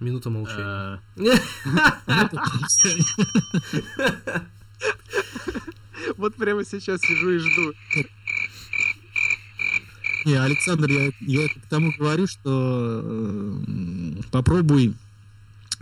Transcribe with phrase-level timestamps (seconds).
[0.00, 1.00] Минута молчания.
[6.16, 7.72] Вот прямо сейчас сижу и жду.
[10.24, 14.94] Не, Александр, я, я к тому говорю, что э, попробуй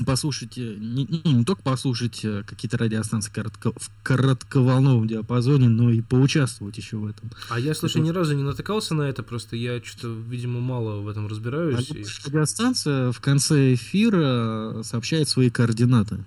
[0.07, 5.91] послушать, э, не, не, не только послушать э, какие-то радиостанции коротко, в коротковолновом диапазоне, но
[5.91, 7.31] и поучаствовать еще в этом.
[7.51, 11.09] А я, слушай, ни разу не натыкался на это, просто я что-то, видимо, мало в
[11.09, 11.91] этом разбираюсь.
[11.91, 12.05] А и...
[12.27, 16.25] Радиостанция в конце эфира сообщает свои координаты.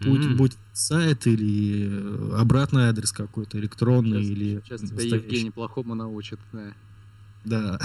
[0.00, 0.36] Будь, mm-hmm.
[0.36, 4.62] будь сайт или э, обратный адрес какой-то, электронный сейчас, или...
[4.64, 6.72] Сейчас тебя Евгений плохому научит, да.
[7.44, 7.80] Да.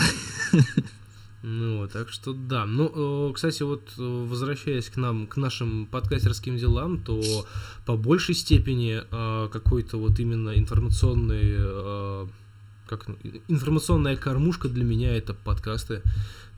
[1.47, 2.65] Ну вот, так что да.
[2.65, 7.45] Ну, кстати, вот возвращаясь к нам, к нашим подкастерским делам, то
[7.85, 12.27] по большей степени э, какой-то вот именно информационный, э,
[12.87, 13.05] как
[13.47, 16.01] информационная кормушка для меня это подкасты.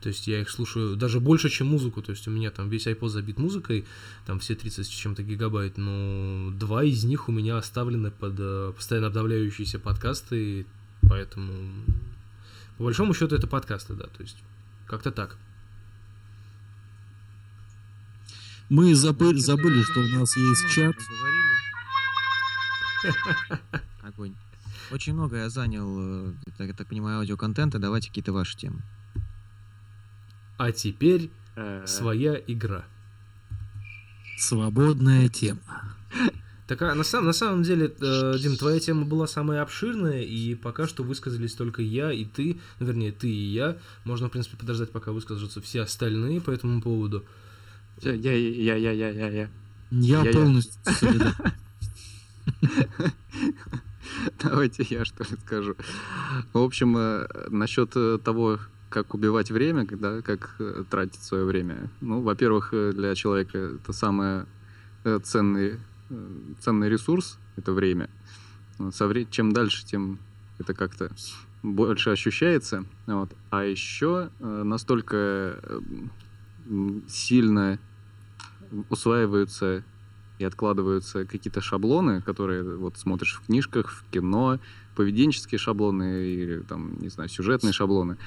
[0.00, 2.00] То есть я их слушаю даже больше, чем музыку.
[2.00, 3.84] То есть у меня там весь iPod забит музыкой,
[4.24, 8.72] там все 30 с чем-то гигабайт, но два из них у меня оставлены под э,
[8.74, 10.64] постоянно обновляющиеся подкасты,
[11.02, 11.52] поэтому
[12.78, 14.38] по большому счету это подкасты, да, то есть
[14.88, 15.36] как-то так.
[18.68, 20.96] Мы забыли, забыли, что у нас есть чат.
[24.02, 24.34] Огонь.
[24.90, 27.78] Очень много я занял, я так понимаю, аудиоконтента.
[27.78, 28.82] Давайте какие-то ваши темы.
[30.56, 31.84] А теперь э.
[31.86, 32.84] своя игра.
[34.38, 35.96] Свободная тема.
[36.68, 40.54] Так, а на, сам, на самом деле, э, Дим, твоя тема была самая обширная, и
[40.54, 43.78] пока что высказались только я и ты, ну, вернее, ты и я.
[44.04, 47.24] Можно, в принципе, подождать, пока выскажутся все остальные по этому поводу.
[48.02, 49.48] Я, я, я, я, я, я, я.
[49.90, 50.78] Я, я полностью
[54.42, 55.74] Давайте я что ли скажу.
[56.52, 58.58] В общем, э, насчет э, того,
[58.90, 61.90] как убивать время, да, как э, тратить свое время.
[62.02, 64.44] Ну, во-первых, для человека это самое
[65.22, 65.78] ценный
[66.60, 68.10] ценный ресурс— это время.
[68.92, 69.26] Со вре...
[69.26, 70.18] Чем дальше, тем
[70.58, 71.10] это как-то
[71.62, 72.84] больше ощущается.
[73.06, 73.30] Вот.
[73.50, 75.80] А еще э, настолько э,
[77.08, 77.78] сильно
[78.90, 79.84] усваиваются
[80.38, 84.60] и откладываются какие-то шаблоны, которые вот смотришь в книжках, в кино,
[84.94, 88.18] поведенческие шаблоны или там, не знаю, сюжетные шаблоны,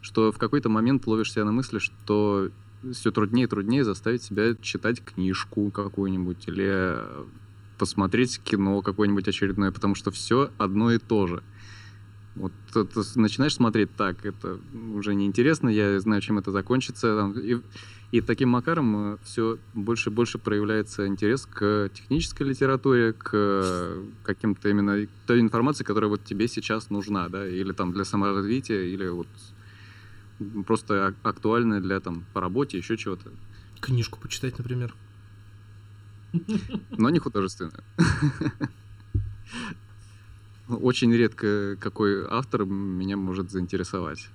[0.00, 2.50] что в какой-то момент ловишь себя на мысли, что
[2.92, 6.98] все труднее и труднее заставить себя читать книжку какую-нибудь или
[7.78, 11.42] посмотреть кино какое-нибудь очередное, потому что все одно и то же.
[12.34, 12.86] Вот ты
[13.16, 14.60] начинаешь смотреть так, это
[14.94, 17.32] уже неинтересно, я знаю, чем это закончится.
[17.36, 17.60] И,
[18.12, 24.68] и таким макаром э, все больше и больше проявляется интерес к технической литературе, к каким-то
[24.68, 29.26] именно той информации, которая вот тебе сейчас нужна, да, или там для саморазвития, или вот
[30.66, 33.30] просто актуальная для там по работе, еще чего-то.
[33.80, 34.94] Книжку почитать, например.
[36.90, 37.82] Но не художественную.
[40.68, 44.28] Очень редко какой автор меня может заинтересовать.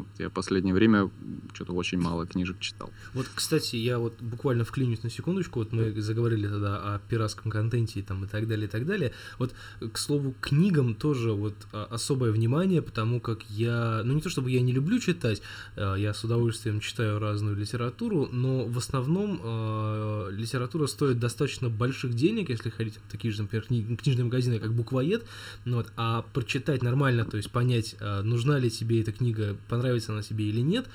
[0.00, 1.10] Вот я последнее время
[1.52, 2.90] что-то очень мало книжек читал.
[3.14, 5.58] Вот, кстати, я вот буквально вклинюсь на секундочку.
[5.58, 9.12] Вот мы заговорили тогда о пиратском контенте и, там, и так далее, и так далее.
[9.38, 9.54] Вот,
[9.92, 14.50] к слову, книгам тоже вот а, особое внимание, потому как я, ну не то чтобы
[14.50, 15.42] я не люблю читать,
[15.76, 22.14] а, я с удовольствием читаю разную литературу, но в основном э, литература стоит достаточно больших
[22.14, 23.66] денег, если ходить в такие же, например,
[23.96, 25.24] книжные магазины, как Буквоед,
[25.64, 30.12] ну, вот, а прочитать нормально, то есть понять, нужна ли тебе эта книга, понравится нравится
[30.12, 30.86] она себе или нет,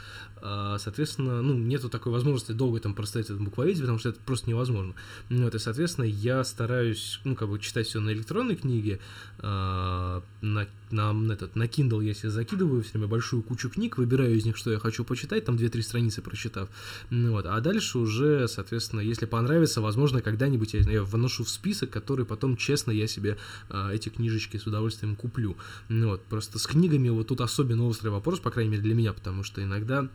[0.79, 4.93] соответственно, ну, нету такой возможности долго там простоять в этом потому что это просто невозможно.
[5.29, 8.99] Ну, и, соответственно, я стараюсь, ну, как бы читать все на электронной книге,
[9.39, 14.35] а, на, на, этот, на Kindle я себе закидываю все время большую кучу книг, выбираю
[14.35, 16.69] из них, что я хочу почитать, там 2-3 страницы прочитав,
[17.09, 21.89] ну, вот, а дальше уже, соответственно, если понравится, возможно, когда-нибудь я, я выношу в список,
[21.89, 23.37] который потом, честно, я себе
[23.69, 25.57] а, эти книжечки с удовольствием куплю.
[25.89, 29.13] Ну, вот, просто с книгами вот тут особенно острый вопрос, по крайней мере, для меня,
[29.13, 30.07] потому что иногда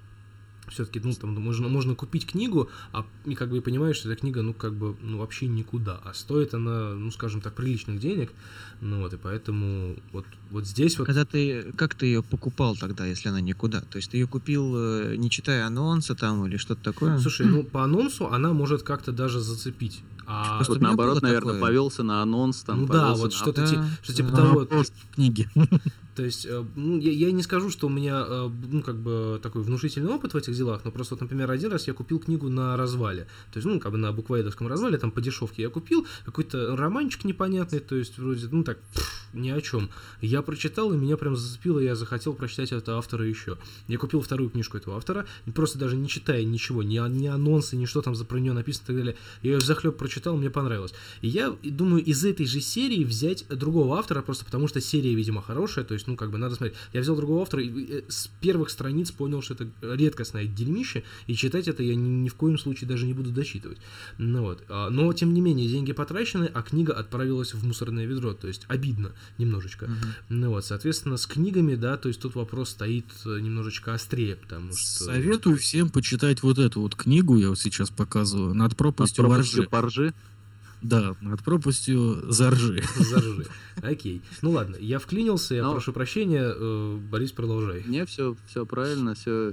[0.71, 4.43] все-таки, ну, там, можно, можно купить книгу, а и как бы понимаешь, что эта книга,
[4.43, 8.33] ну, как бы, ну, вообще никуда, а стоит она, ну, скажем так, приличных денег,
[8.81, 11.07] ну, вот, и поэтому вот, вот здесь вот...
[11.07, 13.81] Когда ты, как ты ее покупал тогда, если она никуда?
[13.81, 17.19] То есть ты ее купил, э, не читая анонса там или что-то такое?
[17.19, 20.03] Слушай, ну, по анонсу она может как-то даже зацепить.
[20.33, 21.61] А вот наоборот, наверное, такое...
[21.61, 22.83] повелся на анонс там.
[22.83, 24.67] Ну да, вот что-то да, типа, что типа того.
[25.15, 25.49] книги.
[26.15, 29.41] То есть, э, ну, я, я не скажу, что у меня, э, ну, как бы
[29.43, 32.51] такой внушительный опыт в этих делах, но просто, вот, например, один раз я купил книгу
[32.51, 33.27] на развале.
[33.53, 37.25] То есть, ну, как бы на буквоедовском развале, там по дешевке я купил, какой-то романчик
[37.25, 39.89] непонятный, то есть, вроде, ну, так, пфф, ни о чем.
[40.21, 43.57] Я прочитал, и меня прям зацепило, я захотел прочитать этого автора еще.
[43.89, 45.25] Я купил вторую книжку этого автора,
[45.55, 48.85] просто даже не читая ничего, ни, ни анонсы, ни что там за про нее написано
[48.85, 49.17] и так далее.
[49.41, 50.93] Я ее взахлеб прочитал, мне понравилось.
[51.21, 55.43] И я думаю, из этой же серии взять другого автора, просто потому что серия, видимо,
[55.43, 56.77] хорошая, то есть, ну, как бы надо смотреть.
[56.93, 61.35] Я взял другого автора и э, с первых страниц понял, что это редкостное дерьмище, и
[61.35, 63.79] читать это я ни, ни в коем случае даже не буду дочитывать.
[64.19, 64.63] Ну вот.
[64.69, 68.65] А, но, тем не менее, деньги потрачены, а книга отправилась в мусорное ведро, то есть
[68.69, 69.87] обидно немножечко.
[69.87, 69.97] Мгм.
[70.29, 74.73] Ну вот, соответственно, с книгами, да, то есть тут вопрос стоит э, немножечко острее, потому
[74.75, 75.05] что...
[75.05, 79.63] Советую всем почитать вот эту вот книгу, я вот сейчас показываю, «Над пропастью От воржи».
[79.63, 80.10] поржи.
[80.83, 82.83] Да, «Над пропастью заржи».
[82.97, 83.47] Заржи.
[83.83, 84.23] Окей.
[84.41, 85.73] Ну ладно, я вклинился, я Ну.
[85.73, 86.53] прошу прощения.
[86.57, 87.85] э, Борис, продолжай.
[87.87, 89.53] Не, все, все правильно, все,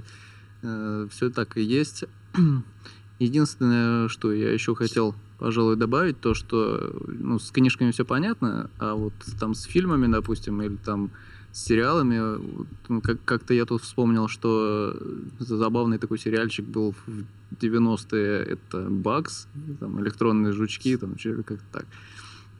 [0.62, 2.04] все так и есть.
[3.18, 8.94] Единственное, что я еще хотел, пожалуй, добавить, то, что ну, с книжками все понятно, а
[8.94, 11.10] вот там с фильмами, допустим, или там
[11.52, 12.40] с сериалами,
[13.02, 14.96] как- как-то я тут вспомнил, что
[15.38, 17.24] забавный такой сериальчик был в
[17.60, 19.48] 90-е, это Бакс,
[19.80, 21.86] там электронные жучки, там как-то так.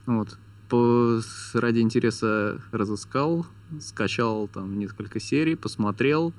[0.05, 0.37] Вот.
[0.69, 1.19] По,
[1.53, 3.45] ради интереса разыскал,
[3.79, 6.33] скачал там несколько серий, посмотрел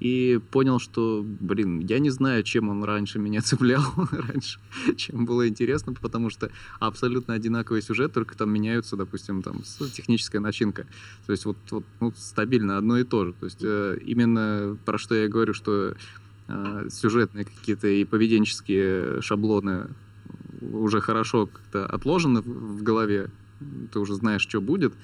[0.00, 3.82] и понял, что, блин, я не знаю, чем он раньше меня цеплял,
[4.12, 4.58] раньше,
[4.96, 6.50] чем было интересно, потому что
[6.80, 9.62] абсолютно одинаковый сюжет, только там меняются, допустим, там
[9.94, 10.86] техническая начинка.
[11.26, 13.32] То есть вот, вот ну, стабильно одно и то же.
[13.32, 15.94] То есть э, именно про что я говорю, что
[16.48, 19.88] э, сюжетные какие-то и поведенческие шаблоны
[20.60, 23.30] уже хорошо как-то отложены в голове,
[23.92, 24.94] ты уже знаешь, что будет.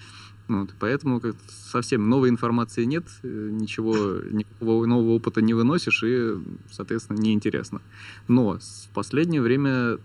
[0.49, 6.35] Вот, поэтому как совсем новой информации нет, э, ничего, никакого нового опыта не выносишь, и,
[6.71, 7.81] соответственно, неинтересно.
[8.29, 9.99] Но в последнее время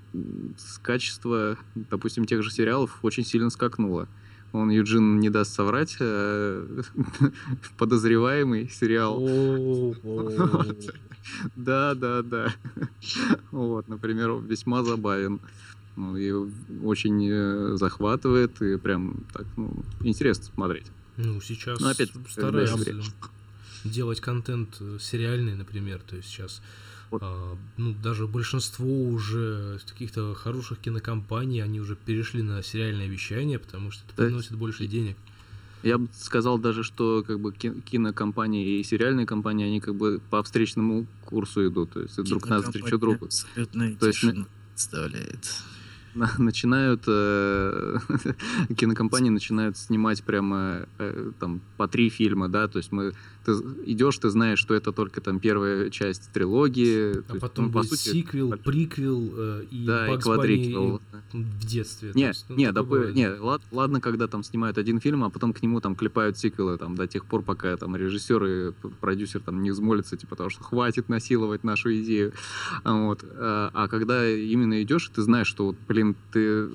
[0.81, 4.07] качества, допустим, тех же сериалов очень сильно скакнуло.
[4.53, 6.81] Он, Юджин, не даст соврать, э,
[7.77, 9.19] подозреваемый сериал
[11.55, 12.53] да, да, да.
[13.51, 15.39] Вот, например, весьма забавен.
[15.97, 16.31] Ну, и
[16.83, 20.85] очень э, захватывает, и прям так, ну, интересно смотреть.
[21.17, 23.01] Ну, сейчас Ну, опять, стараются когда
[23.83, 25.99] делать контент э, сериальный, например.
[26.07, 26.61] То есть сейчас
[27.09, 27.21] Вот.
[27.23, 33.89] а, ну, даже большинство уже каких-то хороших кинокомпаний, они уже перешли на сериальное вещание, потому
[33.89, 34.25] что это Да.
[34.27, 35.17] приносит больше денег.
[35.81, 40.21] Я бы сказал даже, что как бы ки- кинокомпании и сериальные компании, они как бы
[40.29, 43.29] по встречному курсу идут, то есть друг навстречу другу.
[43.99, 44.25] То есть,
[44.75, 45.63] представляет.
[46.15, 47.97] На- начинают э,
[48.77, 53.13] кинокомпании начинают снимать прямо э, там по три фильма, да, то есть мы
[53.47, 53.53] ты
[53.85, 57.83] идешь, ты знаешь, что это только там первая часть трилогии, А есть, потом ну, по
[57.83, 61.01] сути, сиквел, большой- приквел э, и да, и Bugs квадриквел.
[61.31, 62.11] в детстве.
[62.13, 63.15] Не, есть, ну, не, бывает.
[63.15, 66.77] не, лад- ладно, когда там снимают один фильм, а потом к нему там клепают сиквелы
[66.77, 70.63] там до тех пор, пока там режиссер и продюсер там не взмолятся, типа того, что
[70.63, 72.33] хватит насиловать нашу идею.
[72.83, 73.23] А Вот.
[73.23, 76.69] А а когда именно идешь, ты знаешь, что вот, блин, ты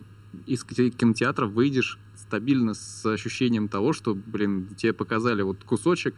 [0.46, 6.14] из ки- кинотеатра выйдешь стабильно с ощущением того, что, блин, тебе показали вот кусочек,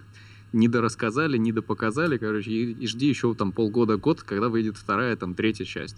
[0.55, 5.35] не дорассказали, не допоказали, короче, и, и жди еще там полгода-год, когда выйдет вторая, там,
[5.35, 5.97] третья часть.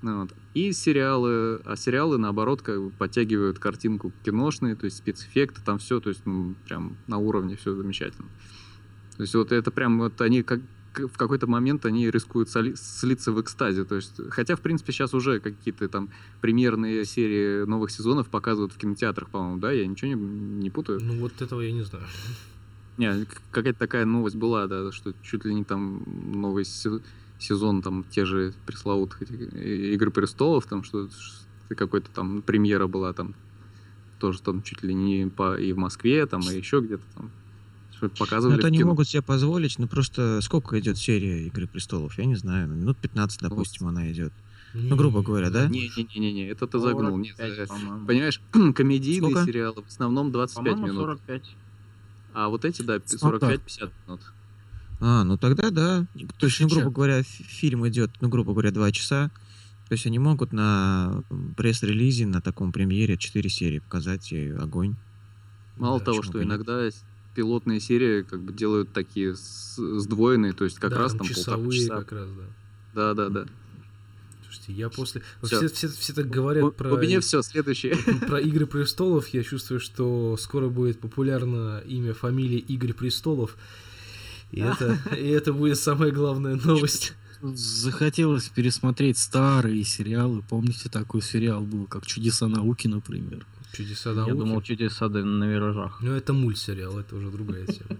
[0.00, 0.34] Ну вот.
[0.54, 6.00] И сериалы, а сериалы, наоборот, как бы подтягивают картинку киношные, то есть спецэффекты, там все,
[6.00, 8.28] то есть, ну, прям на уровне все замечательно.
[9.16, 10.60] То есть вот это прям вот они как
[10.94, 13.84] в какой-то момент они рискуют соли- слиться в экстазе.
[13.84, 16.08] То есть, хотя, в принципе, сейчас уже какие-то там
[16.40, 19.72] премьерные серии новых сезонов показывают в кинотеатрах, по-моему, да?
[19.72, 20.20] Я ничего не,
[20.62, 21.00] не путаю.
[21.02, 22.04] Ну, вот этого я не знаю.
[22.96, 27.00] Не, какая-то такая новость была, да, что чуть ли не там новый се-
[27.38, 31.08] сезон, там те же пресловутых и- Игры престолов, там что
[31.68, 33.34] какой-то там премьера была там
[34.20, 37.30] тоже там чуть ли не по и в Москве, там и еще где-то там
[37.96, 38.90] что Ну, показывали это они кино.
[38.90, 42.16] могут себе позволить, но просто сколько идет серия Игры престолов?
[42.18, 44.32] Я не знаю, ну, минут 15, допустим, она идет.
[44.72, 45.68] Ну, грубо говоря, да?
[45.68, 47.16] Не, не, не, не, не, это ты загнул.
[47.16, 48.40] Нет, 45, э, понимаешь,
[48.74, 49.46] комедийные Сколько?
[49.46, 51.02] сериалы в основном 25 По-моему, минут.
[51.20, 51.56] 45.
[52.34, 53.42] А вот эти, да, Стандарт.
[53.44, 54.20] 45-50 минут.
[55.00, 56.06] А, ну тогда да.
[56.38, 59.30] То есть, ну, грубо говоря, фи- фильм идет, ну, грубо говоря, два часа.
[59.88, 61.22] То есть они могут на
[61.56, 64.94] пресс-релизе, на таком премьере 4 серии показать и огонь.
[65.76, 66.46] Мало Да, того, что нет?
[66.46, 66.88] иногда
[67.34, 71.70] пилотные серии как бы делают такие сдвоенные, то есть как Да, раз там там полтора
[71.70, 71.96] часа.
[71.98, 72.44] как раз, да.
[72.94, 73.46] Да, да, да.
[74.54, 75.22] Слушайте, я после...
[75.42, 75.56] Всё.
[75.58, 76.94] Все, все, все так говорят У- про...
[76.94, 77.96] У меня все, следующее.
[78.26, 83.56] Про Игры престолов я чувствую, что скоро будет популярно имя, фамилия Игорь Престолов.
[84.52, 87.14] И это, и это будет самая главная новость.
[87.42, 90.42] Захотелось пересмотреть старые сериалы.
[90.48, 93.44] Помните, такой сериал был, как «Чудеса науки», например?
[93.72, 94.32] Чудеса Я науки.
[94.38, 95.98] думал, чудеса на виражах.
[96.00, 97.98] Ну, это мультсериал, это уже другая тема.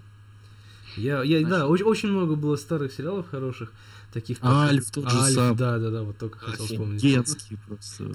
[0.96, 3.72] Я, я, да, очень, очень много было старых сериалов хороших,
[4.14, 5.56] таких как Альф тот же Альф, самый.
[5.56, 7.04] да, да, да, вот только хотел вспомнить.
[7.04, 8.12] Офигенский просто.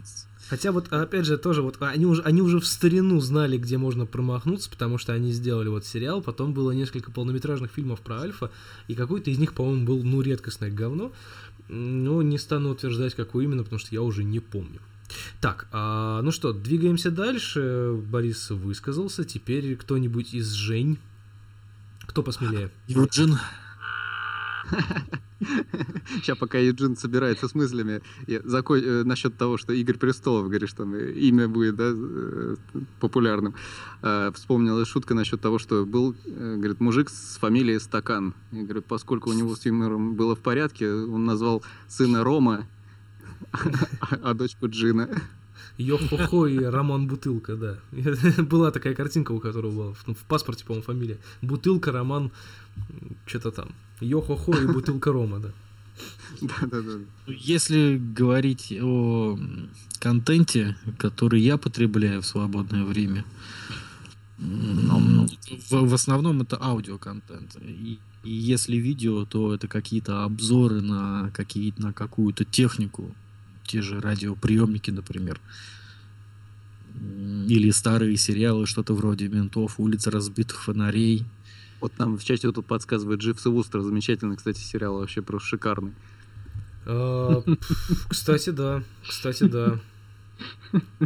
[0.49, 4.07] Хотя вот, опять же, тоже вот они уже, они уже в старину знали, где можно
[4.07, 8.49] промахнуться, потому что они сделали вот сериал, потом было несколько полнометражных фильмов про Альфа,
[8.87, 11.11] и какой-то из них, по-моему, был, ну, редкостное говно,
[11.67, 14.79] но не стану утверждать, какой именно, потому что я уже не помню.
[15.41, 17.99] Так, а, ну что, двигаемся дальше.
[18.09, 19.23] Борис высказался.
[19.23, 20.99] Теперь кто-нибудь из Жень.
[22.05, 22.71] Кто посмелее?
[22.87, 23.37] Юджин.
[26.15, 31.11] Сейчас, пока Юджин собирается с мыслями, э, насчет того, что Игорь Престолов, говоришь, там э,
[31.13, 32.55] имя будет да, э,
[32.99, 33.55] популярным.
[34.33, 38.33] Вспомнилась шутка насчет того, что был, говорит, мужик с фамилией Стакан.
[38.51, 42.67] И, говорит, поскольку у него с юмором было в порядке, он назвал сына Рома,
[44.23, 45.09] а дочку Джина.
[45.79, 47.79] Йо-хо-хо и Роман Бутылка, да.
[48.43, 51.17] Была такая картинка, у которого была в, ну, в паспорте, по-моему, фамилия.
[51.41, 52.31] Бутылка, Роман,
[53.25, 53.69] что-то там.
[54.01, 55.51] Йо-хо-хо и Бутылка Рома, да.
[56.41, 56.99] Да-да-да.
[57.27, 59.39] Если говорить о
[59.99, 63.23] контенте, который я потребляю в свободное время,
[64.37, 65.27] м,
[65.69, 67.55] в, в основном это аудиоконтент.
[67.61, 73.15] И, и если видео, то это какие-то обзоры на, какие на какую-то технику,
[73.69, 75.39] те же радиоприемники, например.
[77.47, 81.23] Или старые сериалы, что-то вроде «Ментов», «Улица разбитых фонарей».
[81.79, 83.81] Вот нам в чате вот тут подсказывает Дживс и Вустер.
[83.81, 85.93] Замечательный, кстати, сериал вообще просто шикарный.
[86.85, 87.41] А,
[88.09, 88.83] Кстати, да.
[89.07, 89.79] Кстати, да.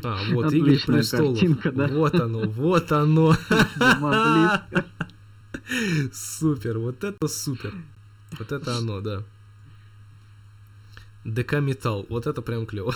[0.03, 1.39] А, вот, Игорь Отличная Престолов.
[1.39, 1.87] картинка, да.
[1.87, 3.35] Вот оно, вот оно.
[6.11, 7.73] Супер, вот это супер.
[8.39, 9.23] Вот это оно, да.
[11.25, 12.93] ДК Металл, вот это прям клево.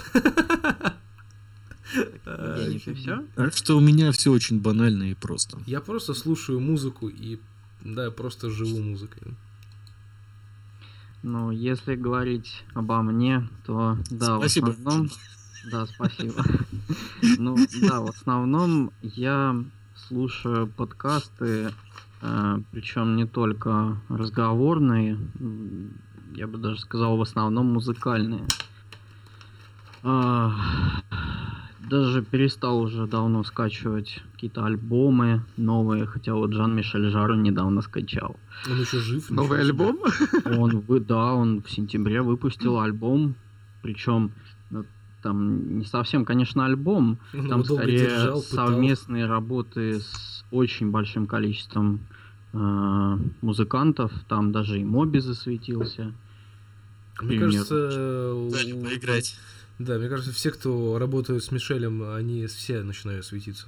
[2.95, 3.23] Все?
[3.35, 5.57] Так что у меня все очень банально и просто.
[5.65, 7.39] Я просто слушаю музыку и,
[7.81, 9.33] да, просто живу музыкой.
[11.23, 14.67] Ну, если говорить обо мне, то да, Спасибо.
[14.67, 15.09] в основном...
[15.71, 16.43] Да, спасибо.
[17.37, 19.55] Ну, да, в основном я
[19.95, 21.73] слушаю подкасты,
[22.71, 25.17] причем не только разговорные,
[26.35, 28.43] я бы даже сказал, в основном музыкальные.
[30.03, 30.51] А,
[31.89, 38.35] Даже перестал уже давно скачивать какие-то альбомы новые, хотя вот Жан-Мишель Жару недавно скачал.
[38.69, 39.29] Он еще жив.
[39.29, 39.99] Новый альбом?
[40.45, 43.35] Он, вы- да, он в сентябре выпустил альбом,
[43.81, 44.31] причем
[44.69, 44.83] ну,
[45.23, 52.01] там не совсем, конечно, альбом, Он там скорее держал, совместные работы с очень большим количеством
[53.41, 56.13] музыкантов, там даже и Моби засветился.
[57.21, 59.35] Мне кажется, поиграть.
[59.79, 63.67] Да, мне кажется, все, кто работают с Мишелем, они все начинают светиться.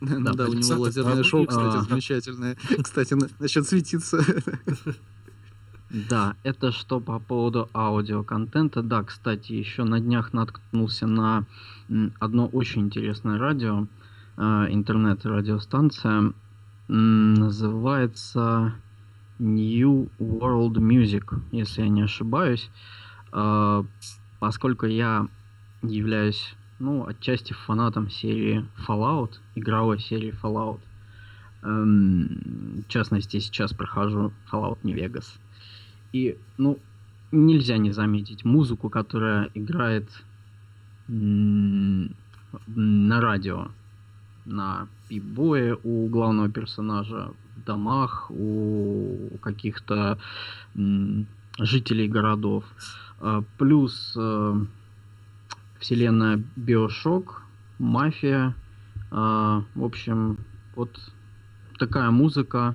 [0.00, 1.82] Да, у него лазерное шоу, кстати, а.
[1.82, 2.56] замечательное.
[2.82, 4.24] Кстати, на- насчет светиться.
[5.90, 8.82] Да, это что по поводу аудиоконтента.
[8.82, 11.46] Да, кстати, еще на днях наткнулся на
[12.20, 13.86] одно очень интересное радио,
[14.36, 16.32] э, интернет-радиостанция.
[16.88, 18.74] Называется
[19.38, 22.70] New World Music, если я не ошибаюсь.
[23.32, 23.84] Э,
[24.40, 25.26] Поскольку я
[25.82, 30.80] являюсь, ну, отчасти фанатом серии Fallout, игровой серии Fallout.
[31.62, 35.26] Эм, В частности, сейчас прохожу Fallout New Vegas.
[36.12, 36.78] И, ну,
[37.32, 40.08] нельзя не заметить музыку, которая играет
[41.08, 42.10] на
[43.20, 43.68] радио.
[44.44, 50.18] На пибое у главного персонажа, в домах у каких-то
[51.58, 52.64] жителей городов.
[53.20, 54.54] А, Плюс э,
[55.80, 57.42] вселенная Биошок,
[57.78, 58.54] Мафия.
[59.10, 60.38] А, В общем,
[60.76, 60.90] вот
[61.78, 62.74] такая музыка,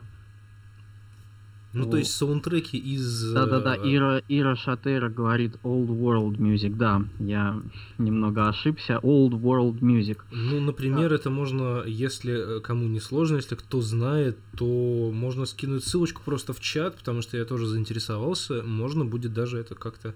[1.74, 2.00] Ну, то О.
[2.00, 3.34] есть саундтреки из...
[3.34, 7.60] Да-да-да, э, Ира, Ира Шатера говорит Old World Music, да, я
[7.98, 10.20] немного ошибся, Old World Music.
[10.32, 15.84] Ну, например, это можно, если э, кому не сложно, если кто знает, то можно скинуть
[15.84, 18.62] ссылочку просто в чат, потому что я тоже заинтересовался.
[18.62, 20.14] Можно будет даже это как-то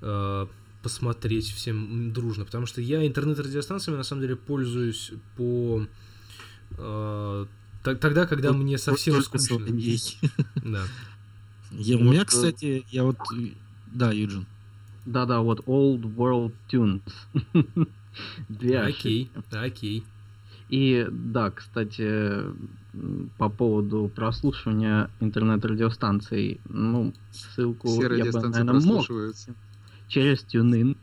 [0.00, 0.46] э,
[0.82, 5.86] посмотреть всем дружно, потому что я интернет-радиостанциями на самом деле пользуюсь по
[6.78, 7.46] э,
[7.82, 9.58] тогда, когда Вот- мне совсем скучно.
[10.64, 10.84] Да.
[11.72, 13.16] Я- у меня, э, кстати, я вот...
[13.36, 13.50] э,
[13.92, 14.46] Да, Юджин.
[15.06, 17.02] Да-да, вот Old World Tunes.
[18.48, 20.04] Две Окей, окей.
[20.68, 22.42] И да, кстати,
[23.38, 29.06] по поводу прослушивания интернет-радиостанций, ну, ссылку Все я бы, радиостанции наверное, мог
[30.08, 30.96] через TuneIn.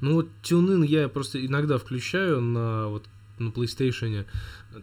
[0.00, 3.06] Ну вот TuneIn я просто иногда включаю на вот
[3.38, 4.24] на PlayStation,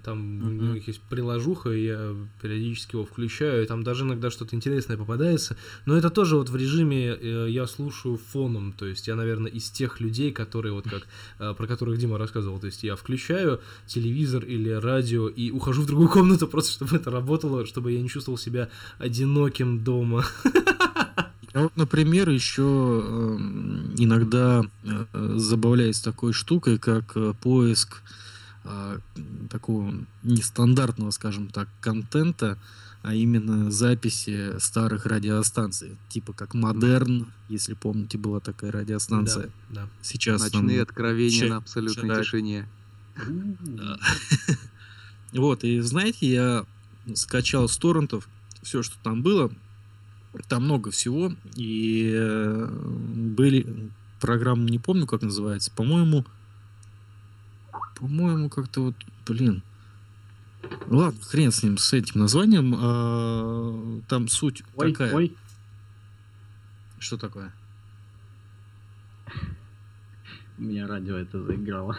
[0.03, 0.73] там у Мгм.
[0.73, 5.57] них есть приложуха, и я периодически его включаю, и там даже иногда что-то интересное попадается,
[5.85, 9.69] но это тоже вот в режиме э, я слушаю фоном, то есть я, наверное, из
[9.69, 11.07] тех людей, которые вот как,
[11.39, 15.85] э, про которых Дима рассказывал, то есть я включаю телевизор или радио и ухожу в
[15.87, 20.25] другую комнату просто, чтобы это работало, чтобы я не чувствовал себя одиноким дома.
[21.53, 28.01] Вот, например, еще эм, иногда э, забавляюсь такой штукой, как э, поиск
[28.65, 28.99] а,
[29.49, 29.93] такого
[30.23, 32.57] нестандартного, скажем так, контента,
[33.03, 39.49] а именно записи старых радиостанций, типа как Модерн, если помните, была такая радиостанция.
[39.69, 39.87] Да, да.
[40.01, 42.67] Сейчас там- Ночные откровения ча- на абсолютной ча- тишине.
[45.33, 46.65] Вот, и знаете, я
[47.13, 48.27] скачал с торрентов
[48.63, 49.51] все, что там было.
[50.47, 51.33] Там много всего.
[51.55, 53.89] И э, были
[54.21, 55.71] программы, не помню, как называется.
[55.75, 56.25] По-моему,
[57.95, 58.95] по-моему, как-то вот,
[59.27, 59.63] блин.
[60.87, 62.73] Ладно, хрен с ним, с этим названием.
[62.77, 65.13] А, там суть Ой, какая?
[65.13, 65.35] ой,
[66.99, 67.51] Что такое?
[70.57, 71.97] у меня радио это заиграло.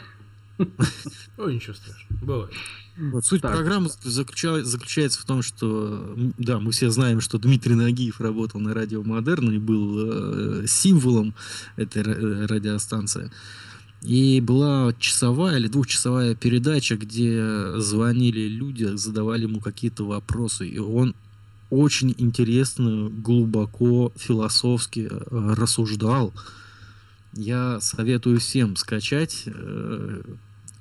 [1.36, 2.52] Ой, ничего страшного, бывает.
[2.96, 3.52] Вот суть Так.
[3.54, 8.72] программы заключа- заключается в том, что, да, мы все знаем, что Дмитрий Нагиев работал на
[8.72, 11.34] радио Модерн и был э, символом
[11.76, 13.30] этой э, радиостанции.
[14.02, 21.14] И была часовая или двухчасовая передача, где звонили люди, задавали ему какие-то вопросы, и он
[21.70, 26.32] очень интересно, глубоко, философски э, рассуждал.
[27.32, 30.22] Я советую всем скачать э,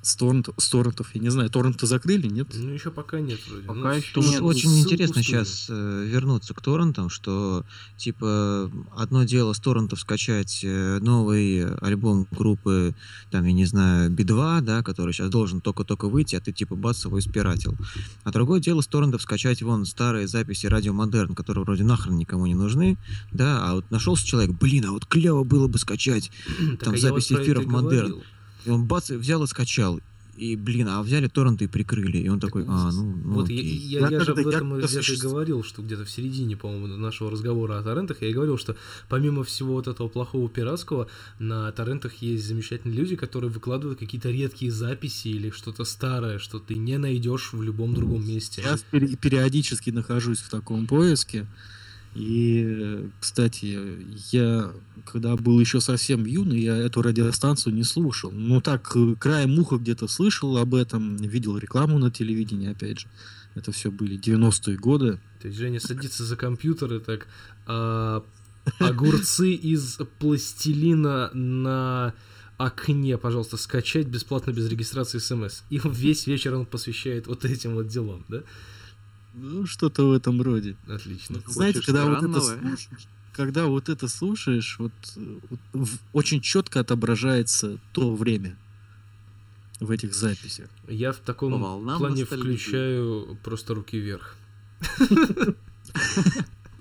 [0.05, 1.09] с, торрент- с торрентов.
[1.15, 2.47] Я не знаю, торренты закрыли, нет?
[2.53, 3.65] Ну, еще пока нет вроде.
[3.65, 4.41] Пока Ну, еще нет.
[4.41, 7.65] очень интересно сейчас э, вернуться к торрентам, что
[7.97, 12.93] типа одно дело с торрентов скачать э, новый альбом группы,
[13.31, 17.03] там, я не знаю, Би-2, да, который сейчас должен только-только выйти, а ты типа бац
[17.05, 17.75] его испиратил.
[18.23, 22.45] А другое дело с торрентов скачать вон старые записи Радио Модерн, которые вроде нахрен никому
[22.45, 22.97] не нужны,
[23.31, 26.31] да, а вот нашелся человек, блин, а вот клево было бы скачать,
[26.79, 28.21] там а записи эфиров Модерн.
[28.65, 29.99] И он бац, взял и скачал.
[30.37, 32.17] И, блин, а взяли торренты и прикрыли.
[32.17, 33.71] И он такой, а, ну, ну Вот я, окей.
[33.77, 36.87] я, Я я же об этом где-то и существую- говорил, что где-то в середине, по-моему,
[36.87, 38.75] нашего разговора о торрентах, я и говорил, что
[39.07, 41.07] помимо всего вот этого плохого пиратского,
[41.39, 46.75] на торрентах есть замечательные люди, которые выкладывают какие-то редкие записи или что-то старое, что ты
[46.75, 48.61] не найдешь в любом другом месте.
[48.61, 48.77] Я
[49.15, 51.47] периодически нахожусь в таком поиске.
[52.15, 53.77] И, кстати,
[54.31, 54.71] я,
[55.05, 58.31] когда был еще совсем юный, я эту радиостанцию не слушал.
[58.31, 63.07] Ну так, э, краем уха где-то слышал об этом, видел рекламу на телевидении, опять же.
[63.53, 65.19] Это все были 90-е годы.
[65.41, 67.27] То есть Женя садится за компьютер и так
[67.67, 68.23] а,
[68.79, 72.13] огурцы из пластилина на
[72.57, 75.63] окне, пожалуйста, скачать бесплатно без регистрации смс.
[75.69, 78.43] И весь вечер он посвящает вот этим вот делам, да?
[79.35, 80.75] Ну, что-то в этом роде.
[80.87, 81.41] Отлично.
[81.47, 82.89] Знаете, Хочешь когда вот это слушаешь,
[83.33, 84.91] когда вот это слушаешь, вот,
[85.49, 88.57] вот в- очень четко отображается то время
[89.81, 90.69] в этих записях.
[90.87, 91.59] Я в таком
[91.97, 92.55] плане ностальгии.
[92.55, 94.35] включаю просто руки вверх.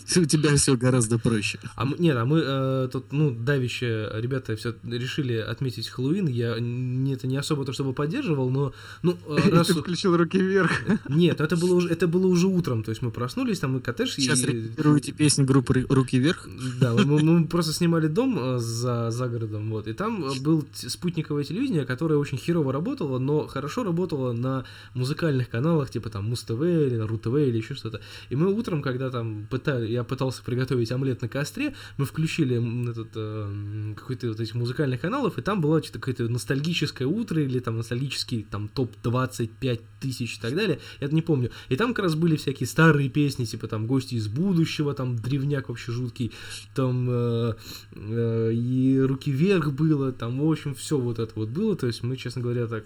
[0.17, 1.59] У тебя все гораздо проще.
[1.77, 6.27] А мы, нет, а мы э, тут, ну, давище, ребята все решили отметить Хэллоуин.
[6.29, 9.69] Я не, это не особо то, чтобы поддерживал, но, ну, э, раз...
[9.69, 10.71] Ты включил руки вверх.
[11.09, 14.11] Нет, это было уже, это было уже утром, то есть мы проснулись, там мы коттедж...
[14.14, 16.49] Сейчас и- репетируете песню группы «Ры- «Руки вверх».
[16.81, 20.64] Да, мы, мы просто снимали дом э, за, за городом, вот, и там э, был
[20.73, 24.64] спутниковое телевидение, которое очень херово работало, но хорошо работало на
[24.95, 28.01] музыкальных каналах, типа там Муз-ТВ или РУ-ТВ или еще что-то.
[28.31, 33.09] И мы утром, когда там пытали, я пытался приготовить омлет на костре, мы включили этот,
[33.15, 37.77] э, какой-то вот этих музыкальных каналов, и там было что-то какое-то ностальгическое утро или там
[37.77, 41.51] ностальгический там топ-25 тысяч и так далее, я это не помню.
[41.69, 45.69] И там как раз были всякие старые песни, типа там «Гости из будущего», там «Древняк»
[45.69, 46.33] вообще жуткий,
[46.75, 47.55] там э,
[47.93, 52.03] э, и «Руки вверх» было, там, в общем, все вот это вот было, то есть
[52.03, 52.85] мы, честно говоря, так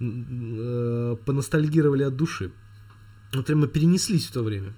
[0.00, 2.50] э, поностальгировали от души.
[3.32, 4.74] Вот прямо перенеслись в то время.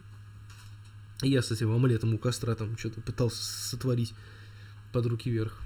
[1.22, 4.14] Я с этим омлетом у костра там что-то пытался сотворить
[4.92, 5.56] под руки вверх.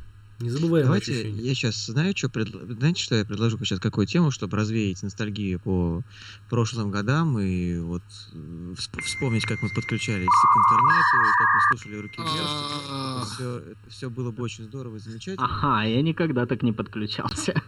[0.40, 1.46] Незабываемое Давайте ощущение.
[1.46, 5.60] я сейчас знаю, что предл- знаете, что я предложу сейчас какую тему, чтобы развеять ностальгию
[5.60, 6.02] по
[6.50, 11.60] прошлым годам и вот э, всп- вспомнить, как мы подключались к интернету, и как мы
[11.78, 13.28] слушали руки вверх.
[13.32, 15.46] Все, все было бы очень здорово и замечательно.
[15.46, 17.62] Ага, я никогда так не подключался.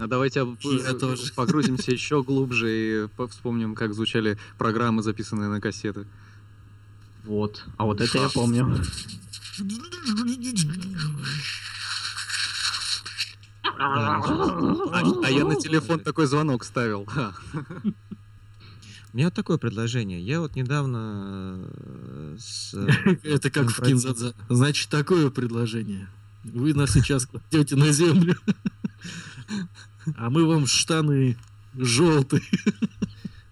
[0.00, 0.44] А давайте
[1.36, 6.04] погрузимся еще глубже и по- вспомним, как звучали программы, записанные на кассеты.
[7.28, 7.62] Вот.
[7.76, 8.82] А вот это я помню.
[13.78, 14.22] А,
[15.24, 17.06] а я на телефон такой звонок ставил.
[19.12, 20.22] У меня вот такое предложение.
[20.22, 22.74] Я вот недавно э, с...
[23.22, 23.82] Это как в.
[23.82, 24.34] Кинзадза.
[24.48, 26.08] Значит, такое предложение.
[26.44, 28.36] Вы нас сейчас кладете на землю,
[30.16, 31.36] а мы вам штаны
[31.74, 32.42] желтые.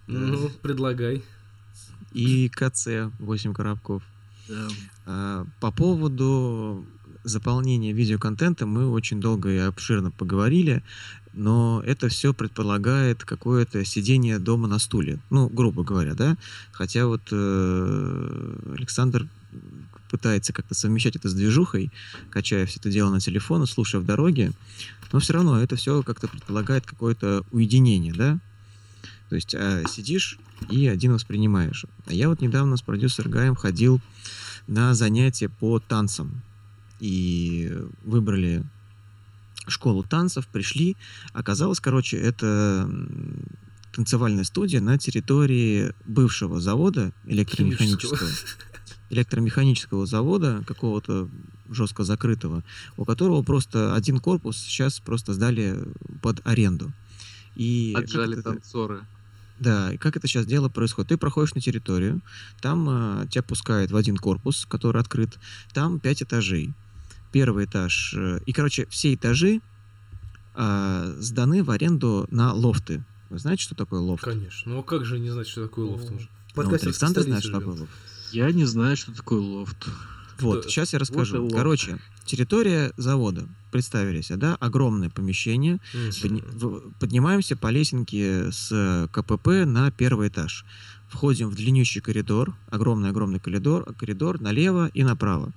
[0.07, 1.23] Ну, предлагай.
[2.13, 4.03] И КЦ 8 коробков.
[4.47, 4.67] Да.
[5.05, 6.85] А, По поводу
[7.23, 10.83] заполнения видеоконтента мы очень долго и обширно поговорили,
[11.33, 15.19] но это все предполагает какое-то сидение дома на стуле.
[15.29, 16.37] Ну, грубо говоря, да.
[16.71, 19.27] Хотя вот э, Александр
[20.09, 21.91] пытается как-то совмещать это с движухой,
[22.29, 24.51] качая все это дело на телефон слушая в дороге,
[25.11, 28.39] но все равно это все как-то предполагает какое-то уединение, да.
[29.29, 30.39] То есть а, сидишь
[30.69, 31.85] и один воспринимаешь.
[32.05, 34.01] А я вот недавно с продюсером Гаем ходил
[34.67, 36.41] на занятия по танцам.
[36.99, 37.71] И
[38.03, 38.63] выбрали
[39.67, 40.95] школу танцев, пришли.
[41.33, 42.89] Оказалось, короче, это
[43.93, 48.29] танцевальная студия на территории бывшего завода электромеханического.
[49.09, 51.29] электромеханического завода, какого-то
[51.69, 52.63] жестко закрытого,
[52.97, 55.77] у которого просто один корпус сейчас просто сдали
[56.21, 56.91] под аренду.
[57.55, 59.01] И Отжали танцоры.
[59.59, 61.09] Да, и как это сейчас дело происходит?
[61.09, 62.21] Ты проходишь на территорию,
[62.61, 65.37] там э, тебя пускают в один корпус, который открыт,
[65.73, 66.73] там пять этажей.
[67.31, 69.61] Первый этаж, э, и, короче, все этажи
[70.55, 73.03] э, сданы в аренду на лофты.
[73.29, 74.23] Вы знаете, что такое лофт?
[74.23, 74.71] Конечно.
[74.71, 76.05] Ну а как же не знать, что такое лофт?
[76.05, 76.11] В
[76.55, 77.91] Ну, вот Александр знает, что такое лофт.
[78.31, 79.87] Я не знаю, что такое лофт.
[80.41, 81.43] Вот, Что- сейчас я расскажу.
[81.43, 81.55] лофт.
[81.55, 85.79] Короче, территория завода, представились, да, огромное помещение.
[86.21, 86.43] Подни-
[86.99, 90.65] Поднимаемся по лесенке с КПП на первый этаж.
[91.09, 95.53] Входим в длиннющий коридор, огромный-огромный коридор, коридор налево и направо.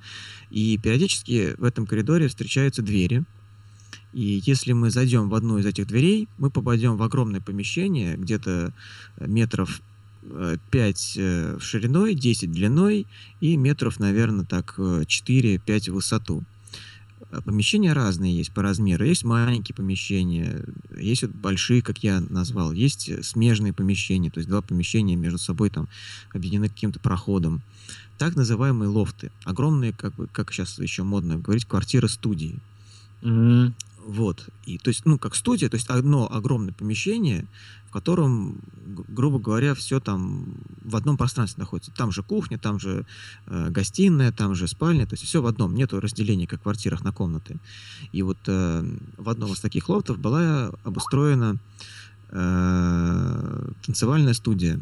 [0.51, 3.25] И периодически в этом коридоре встречаются двери.
[4.13, 8.73] И если мы зайдем в одну из этих дверей, мы попадем в огромное помещение, где-то
[9.19, 9.81] э, метров
[10.71, 10.99] 5
[11.61, 13.07] шириной, 10 длиной
[13.41, 16.45] и метров, наверное, так 4-5 в высоту.
[17.33, 19.05] А Помещения разные есть по размеру.
[19.05, 20.65] Есть маленькие помещения,
[20.97, 25.39] есть вот большие, как я назвал, есть э, смежные помещения, то есть два помещения между
[25.39, 25.89] собой там
[26.33, 27.63] объединены каким-то проходом.
[28.19, 29.31] Так называемые лофты.
[29.45, 32.59] Огромные, как бы, как сейчас еще модно говорить, квартиры-студии.
[33.23, 33.75] М,
[34.11, 34.49] Вот.
[34.67, 37.47] И, то есть, ну, как студия, то есть одно огромное помещение,
[37.87, 38.61] в котором,
[39.07, 41.93] грубо говоря, все там в одном пространстве находится.
[41.93, 43.07] Там же кухня, там же
[43.47, 45.77] э, гостиная, там же спальня, то есть все в одном.
[45.77, 47.61] Нету разделения, как в квартирах, на комнаты.
[48.11, 51.61] И вот э, в одном из таких лофтов была обустроена
[52.31, 54.81] э, танцевальная студия.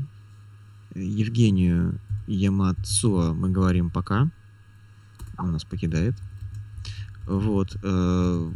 [0.95, 4.31] Евгению Ямацуа мы говорим пока.
[5.37, 6.15] Он нас покидает.
[7.29, 7.77] Вот.
[7.83, 8.51] э,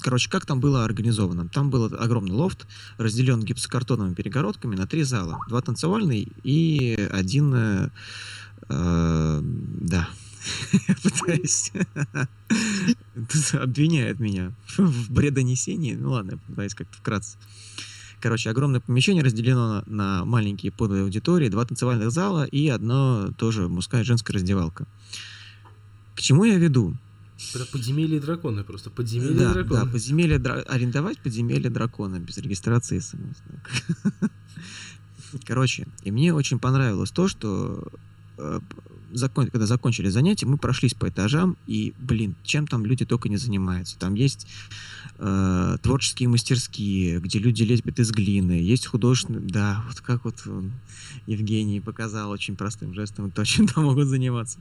[0.00, 1.48] Короче, как там было организовано?
[1.48, 2.66] Там был огромный лофт,
[2.96, 5.40] разделен гипсокартоновыми перегородками на три зала.
[5.48, 7.52] Два танцевальный и один...
[7.54, 7.90] э,
[8.68, 10.08] э, да.
[11.02, 11.72] Пытаюсь...
[13.52, 15.94] Обвиняет меня в бредонесении.
[15.94, 17.36] Ну ладно, я пытаюсь как-то вкратце.
[18.20, 24.04] Короче, огромное помещение разделено на, маленькие аудитории, два танцевальных зала и одно тоже мужская и
[24.04, 24.86] женская раздевалка.
[26.14, 26.96] К чему я веду?
[27.72, 28.90] Подземелье и драконы просто.
[28.90, 29.80] Подземелье Да, драконы.
[29.84, 33.38] да, подземелье дра- арендовать подземелье дракона без регистрации СМС.
[34.20, 34.28] да.
[35.46, 37.88] Короче, и мне очень понравилось то, что
[38.38, 38.60] э,
[39.14, 43.36] закон- когда закончили занятия, мы прошлись по этажам, и, блин, чем там люди только не
[43.36, 43.98] занимаются.
[43.98, 44.46] Там есть
[45.18, 50.72] э, творческие мастерские, где люди лепят из глины, есть художественные, да, вот как вот он,
[51.26, 54.58] Евгений показал очень простым жестом, то, чем там могут заниматься.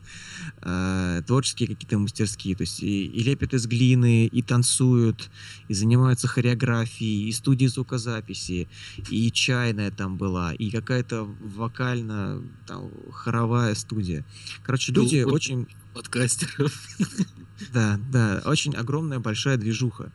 [0.62, 5.30] Э, творческие какие-то мастерские, то есть и, и лепят из глины, и танцуют,
[5.68, 8.68] и занимаются хореографией, и студии звукозаписи,
[9.10, 14.26] и чайная там была, и какая-то вокально там, хоровая студия.
[14.63, 16.73] Короче, люди вот- очень Подкастеров.
[17.73, 20.12] да, да, очень огромная большая движуха.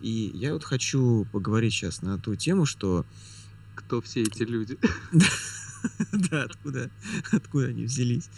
[0.00, 3.04] И я вот хочу поговорить сейчас на ту тему, что
[3.74, 4.78] Кто все эти люди?
[6.12, 6.90] да, откуда,
[7.30, 8.30] откуда они взялись.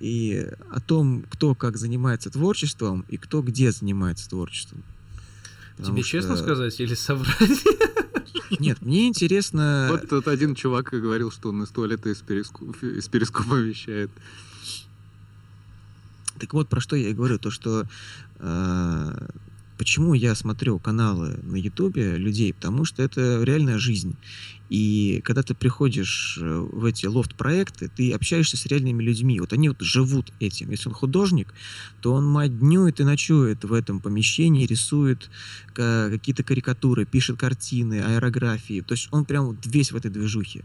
[0.00, 4.84] И о том, кто как занимается творчеством и кто где занимается творчеством.
[5.76, 6.10] Потому Тебе что...
[6.10, 7.64] честно сказать или соврать?
[8.60, 9.88] Нет, мне интересно...
[9.90, 14.10] Вот тут один чувак говорил, что он из туалета из, перископа, из перископа вещает.
[16.38, 17.86] Так вот, про что я и говорю, то что
[18.38, 19.28] э,
[19.78, 24.16] почему я смотрю каналы на Ютубе людей, потому что это реальная жизнь.
[24.70, 29.38] И когда ты приходишь э, в эти лофт-проекты, ты общаешься с реальными людьми.
[29.38, 30.70] Вот они вот живут этим.
[30.70, 31.52] Если он художник,
[32.00, 35.30] то он мать днюет и ночует в этом помещении, рисует
[35.74, 38.80] какие-то карикатуры, пишет картины, аэрографии.
[38.80, 40.64] То есть он прям вот весь в этой движухе.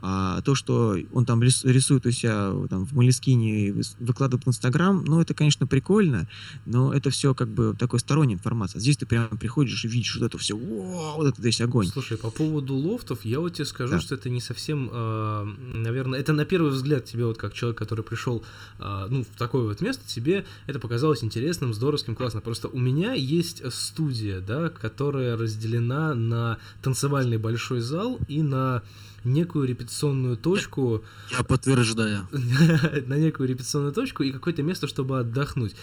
[0.00, 5.04] А то, что он там рисует у себя там, в Малискине и выкладывает в Инстаграм,
[5.04, 6.28] ну, это, конечно, прикольно,
[6.66, 8.80] но это все как бы такой сторонняя информация.
[8.80, 11.86] Здесь ты прямо приходишь и видишь вот это все, вот это весь огонь.
[11.86, 14.00] Слушай, по поводу лофтов, я вот тебе скажу, да.
[14.00, 18.04] что это не совсем, э, наверное, это на первый взгляд тебе вот как человек, который
[18.04, 18.42] пришел,
[18.78, 22.40] э, ну, в такое вот место, тебе это показалось интересным, здоровским, классно.
[22.40, 28.82] Просто у меня есть студия, да, которая разделена на танцевальный большой зал и на
[29.26, 31.04] некую репетиционную точку.
[31.30, 32.28] Я подтверждаю.
[33.06, 35.74] на некую репетиционную точку и какое-то место, чтобы отдохнуть.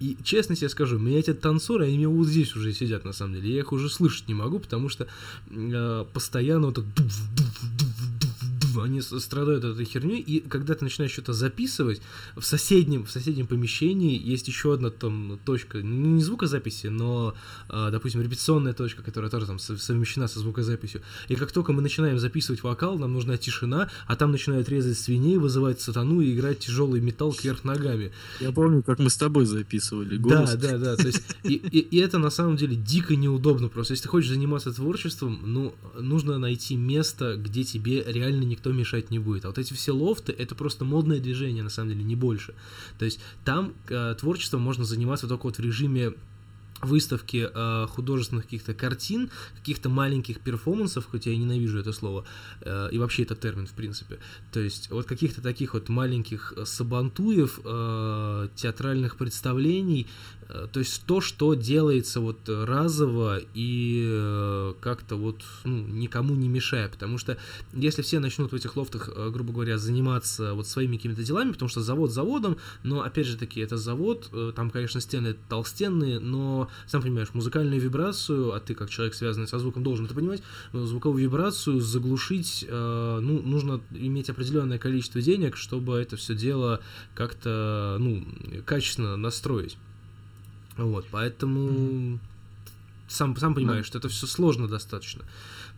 [0.00, 3.12] И честно тебе скажу, меня эти танцоры, они у меня вот здесь уже сидят, на
[3.12, 3.54] самом деле.
[3.54, 5.06] Я их уже слышать не могу, потому что
[5.50, 6.84] э, постоянно вот
[8.82, 12.00] они страдают от этой херни, и когда ты начинаешь что-то записывать,
[12.36, 17.34] в соседнем, в соседнем помещении есть еще одна там точка, не звукозаписи, но,
[17.68, 21.02] а, допустим, репетиционная точка, которая тоже там совмещена со звукозаписью.
[21.28, 25.36] И как только мы начинаем записывать вокал, нам нужна тишина, а там начинают резать свиней,
[25.36, 28.12] вызывать сатану и играть тяжелый металл кверх ногами.
[28.40, 30.54] Я помню, как мы с тобой записывали голос.
[30.54, 30.96] Да, да, да.
[30.96, 33.92] То есть, и, и, и это на самом деле дико неудобно просто.
[33.92, 39.18] Если ты хочешь заниматься творчеством, ну, нужно найти место, где тебе реально никто мешать не
[39.18, 39.44] будет.
[39.44, 42.54] А вот эти все лофты, это просто модное движение, на самом деле, не больше.
[42.98, 46.14] То есть там э, творчеством можно заниматься только вот в режиме
[46.82, 52.24] выставки э, художественных каких-то картин, каких-то маленьких перформансов, хоть я ненавижу это слово,
[52.60, 54.18] э, и вообще это термин, в принципе.
[54.52, 60.06] То есть вот каких-то таких вот маленьких сабантуев, э, театральных представлений,
[60.43, 66.48] Э, то есть то, что делается вот разово и э, как-то вот ну, никому не
[66.48, 67.38] мешая, потому что
[67.72, 71.68] если все начнут в этих лофтах, э, грубо говоря, заниматься вот своими какими-то делами, потому
[71.68, 77.02] что завод заводом, но опять же таки это завод, там, конечно, стены толстенные, но сам
[77.02, 81.80] понимаешь, музыкальную вибрацию, а ты как человек, связанный со звуком, должен это понимать, звуковую вибрацию
[81.80, 86.80] заглушить, ну, нужно иметь определенное количество денег, чтобы это все дело
[87.14, 88.26] как-то, ну,
[88.64, 89.76] качественно настроить.
[90.76, 92.18] Вот, поэтому mm-hmm.
[93.08, 93.88] сам, сам понимаешь, да.
[93.88, 95.24] что это все сложно достаточно.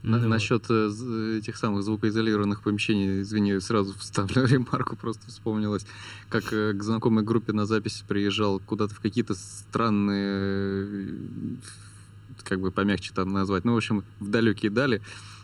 [0.02, 5.86] На, ну, насчет э, этих самых звукоизолированных помещений, извини, сразу вставлю ремарку, просто вспомнилось,
[6.28, 11.56] как э, к знакомой группе на записи приезжал куда-то в какие-то странные, э,
[12.44, 15.02] как бы помягче там назвать, ну, в общем, в далекие дали,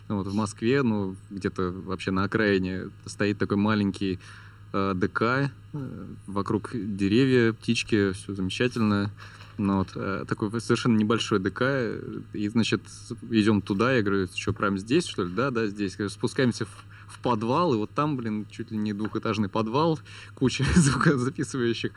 [0.09, 4.19] вот, в Москве, ну, где-то вообще на окраине стоит такой маленький
[4.73, 5.49] э, ДК, э,
[6.27, 9.11] вокруг деревья, птички, все замечательно.
[9.59, 11.63] Ну, вот, э, такой совершенно небольшой ДК,
[12.33, 12.83] и, значит,
[13.31, 15.35] идем туда, я говорю, что, прямо здесь, что ли?
[15.35, 15.97] Да, да, здесь.
[16.09, 19.99] Спускаемся в, в подвал, и вот там, блин, чуть ли не двухэтажный подвал,
[20.35, 21.93] куча звукозаписывающих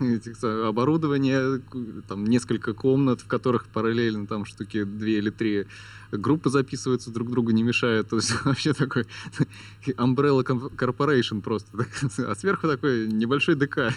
[0.00, 1.60] этих, оборудования,
[2.08, 5.66] там несколько комнат, в которых параллельно там штуки две или три
[6.12, 8.08] группы записываются, друг другу не мешают.
[8.08, 9.06] То есть вообще такой
[9.86, 11.86] Umbrella Corporation просто.
[12.18, 13.92] А сверху такой небольшой ДК.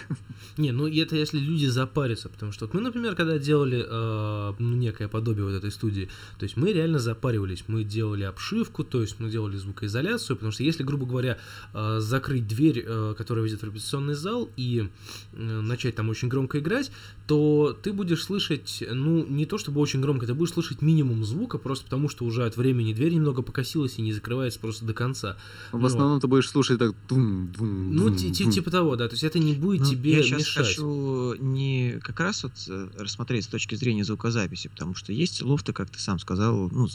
[0.56, 4.76] Не, ну это если люди запарятся, потому что вот мы, например, когда делали э, ну,
[4.76, 6.08] некое подобие вот этой студии,
[6.38, 10.63] то есть мы реально запаривались, мы делали обшивку, то есть мы делали звукоизоляцию, потому что
[10.64, 11.38] если, грубо говоря,
[11.72, 14.88] э, закрыть дверь, э, которая ведет в репетиционный зал, и
[15.32, 16.90] э, начать там очень громко играть,
[17.26, 21.58] то ты будешь слышать, ну, не то чтобы очень громко, ты будешь слышать минимум звука,
[21.58, 25.36] просто потому что уже от времени дверь немного покосилась и не закрывается просто до конца.
[25.72, 29.24] В ну, основном ты будешь слушать так тум, тум, Ну, типа того, да, то есть
[29.24, 30.38] это не будет ну, тебе я мешать.
[30.38, 32.52] Я сейчас хочу не как раз вот
[32.98, 36.88] рассмотреть с точки зрения звукозаписи, потому что есть лофты, как ты сам сказал, ну,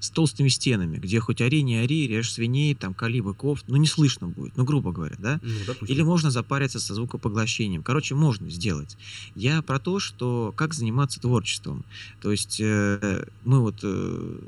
[0.00, 3.86] с толстыми стенами, где хоть ори, не ори, режь свиней, там, кали быков, ну, не
[3.86, 5.40] слышно будет, ну, грубо говоря, да?
[5.42, 7.82] Ну, Или можно запариться со звукопоглощением.
[7.82, 8.96] Короче, можно сделать.
[9.34, 11.84] Я про то, что как заниматься творчеством.
[12.20, 14.38] То есть э, мы вот э,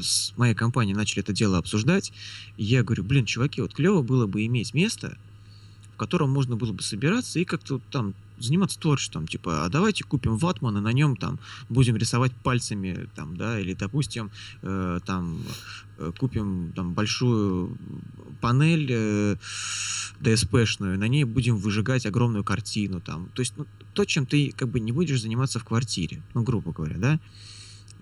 [0.00, 2.12] с моей компанией начали это дело обсуждать,
[2.56, 5.16] и я говорю, блин, чуваки, вот клево было бы иметь место,
[5.94, 10.36] в котором можно было бы собираться и как-то там заниматься творчеством, типа, а давайте купим
[10.36, 14.30] ватман и на нем там будем рисовать пальцами, там, да, или, допустим,
[14.62, 15.42] э, там
[15.98, 17.78] э, купим там большую
[18.40, 19.36] панель э,
[20.20, 24.68] DSP-шную, на ней будем выжигать огромную картину, там, то есть ну, то, чем ты как
[24.68, 27.20] бы не будешь заниматься в квартире, ну, грубо говоря, да,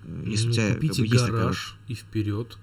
[0.05, 2.59] Э, если у Ну, тебя как бы, есть такая гараж и вперед.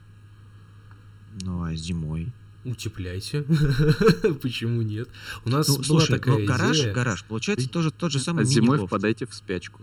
[1.42, 2.32] ну, а зимой?
[2.66, 3.44] Утепляйте.
[4.42, 5.10] Почему нет?
[5.46, 6.94] У нас Ну, была слушай, такая ну, гараж, идея.
[6.94, 8.88] гараж, получается тоже тот же самый А зимой мини-лофт.
[8.90, 9.82] впадайте в спячку.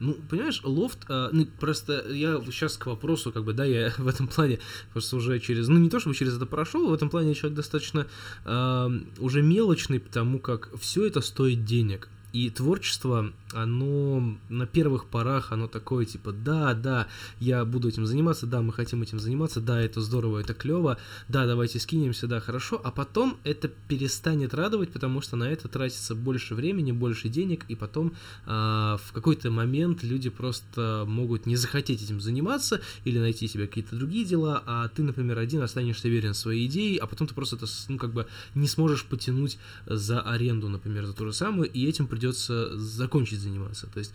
[0.00, 4.06] Ну, понимаешь, лофт, а, ну, просто я сейчас к вопросу, как бы, да, я в
[4.08, 4.58] этом плане
[4.92, 7.56] просто уже через, ну, не то чтобы через это прошел, в этом плане я человек
[7.56, 8.06] достаточно
[8.44, 12.08] а, уже мелочный, потому как все это стоит денег.
[12.32, 17.08] И творчество, оно на первых порах, оно такое, типа, да, да,
[17.40, 21.46] я буду этим заниматься, да, мы хотим этим заниматься, да, это здорово, это клево, да,
[21.46, 26.54] давайте скинемся, да, хорошо, а потом это перестанет радовать, потому что на это тратится больше
[26.54, 28.12] времени, больше денег, и потом
[28.46, 33.96] а, в какой-то момент люди просто могут не захотеть этим заниматься или найти себе какие-то
[33.96, 37.66] другие дела, а ты, например, один останешься верен своей идее, а потом ты просто это,
[37.88, 42.06] ну, как бы не сможешь потянуть за аренду, например, за ту же самую, и этим
[42.06, 43.86] придется закончить заниматься.
[43.88, 44.12] То есть,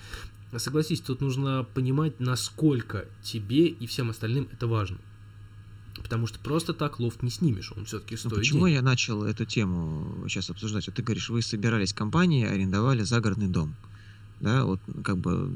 [0.57, 4.97] согласись, тут нужно понимать, насколько тебе и всем остальным это важно.
[6.01, 8.75] Потому что просто так лофт не снимешь, он все-таки Ну, стоит почему денег.
[8.75, 10.87] я начал эту тему сейчас обсуждать?
[10.87, 13.75] Вот ты говоришь, вы собирались в компании, арендовали загородный дом.
[14.39, 15.49] Да, вот как бы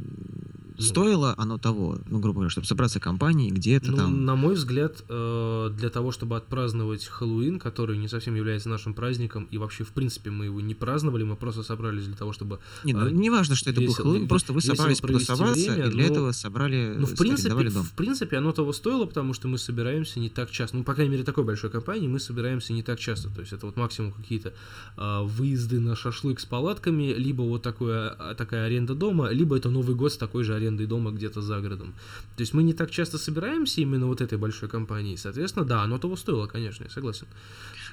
[0.78, 0.84] Ну.
[0.86, 4.24] стоило оно того, ну, грубо говоря, чтобы собраться в компании, где-то Ну, там...
[4.26, 9.46] на мой взгляд, э, для того, чтобы отпраздновать Хэллоуин, который не совсем является нашим праздником,
[9.52, 12.60] и вообще, в принципе, мы его не праздновали, мы просто собрались для того, чтобы...
[12.86, 15.88] Не, ну, а, не важно, что это был весело- Хэллоуин, просто вы собрались потусоваться, время,
[15.88, 17.84] и для но- этого собрали, Ну, в принципе, дом.
[17.84, 20.78] в принципе, оно того стоило, потому что мы собираемся не так часто.
[20.78, 23.30] Ну, по крайней мере, такой большой компании мы собираемся не так часто.
[23.30, 24.54] То есть это вот максимум какие-то
[24.96, 29.70] а, выезды на шашлык с палатками, либо вот такое, а, такая аренда дома, либо это
[29.70, 31.94] Новый год с такой же арендой дома где-то за городом.
[32.38, 35.18] То есть мы не так часто собираемся именно вот этой большой компанией.
[35.18, 37.28] Соответственно, да, оно того стоило, конечно, я согласен.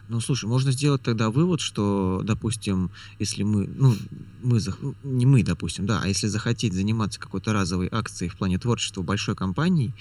[0.09, 3.95] Ну, слушай, можно сделать тогда вывод, что, допустим, если мы, ну,
[4.43, 8.59] мы, зах- не мы, допустим, да, а если захотеть заниматься какой-то разовой акцией в плане
[8.59, 9.93] творчества большой компании,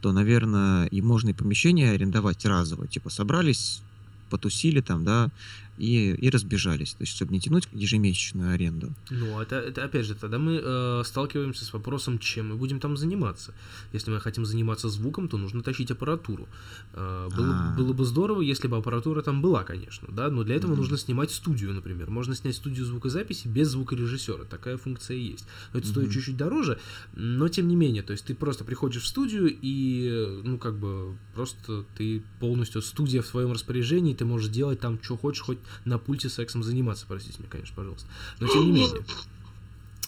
[0.00, 2.86] то, наверное, и можно и помещение арендовать разово.
[2.86, 3.80] Типа собрались,
[4.28, 5.30] потусили там, да,
[5.78, 6.94] и, и разбежались.
[6.94, 8.94] То есть, чтобы не тянуть ежемесячную аренду.
[9.10, 12.96] Ну, это, это опять же, тогда мы э, сталкиваемся с вопросом, чем мы будем там
[12.96, 13.54] заниматься.
[13.92, 16.48] Если мы хотим заниматься звуком, то нужно тащить аппаратуру.
[16.92, 17.74] Э, было, А.
[17.76, 20.80] было бы здорово, если бы аппаратура там была, конечно, да, но для этого Мгм.
[20.80, 22.10] нужно снимать студию, например.
[22.10, 25.46] Можно снять студию звукозаписи без звукорежиссера, такая функция есть.
[25.72, 26.14] Но это стоит Мгм.
[26.14, 26.78] чуть-чуть дороже,
[27.14, 31.16] но тем не менее, то есть ты просто приходишь в студию и, ну, как бы,
[31.34, 35.98] просто ты полностью студия в своем распоряжении, ты можешь делать там, что хочешь, хоть на
[35.98, 38.08] пульте сексом заниматься, простите меня, конечно, пожалуйста.
[38.40, 39.04] Но тем не менее.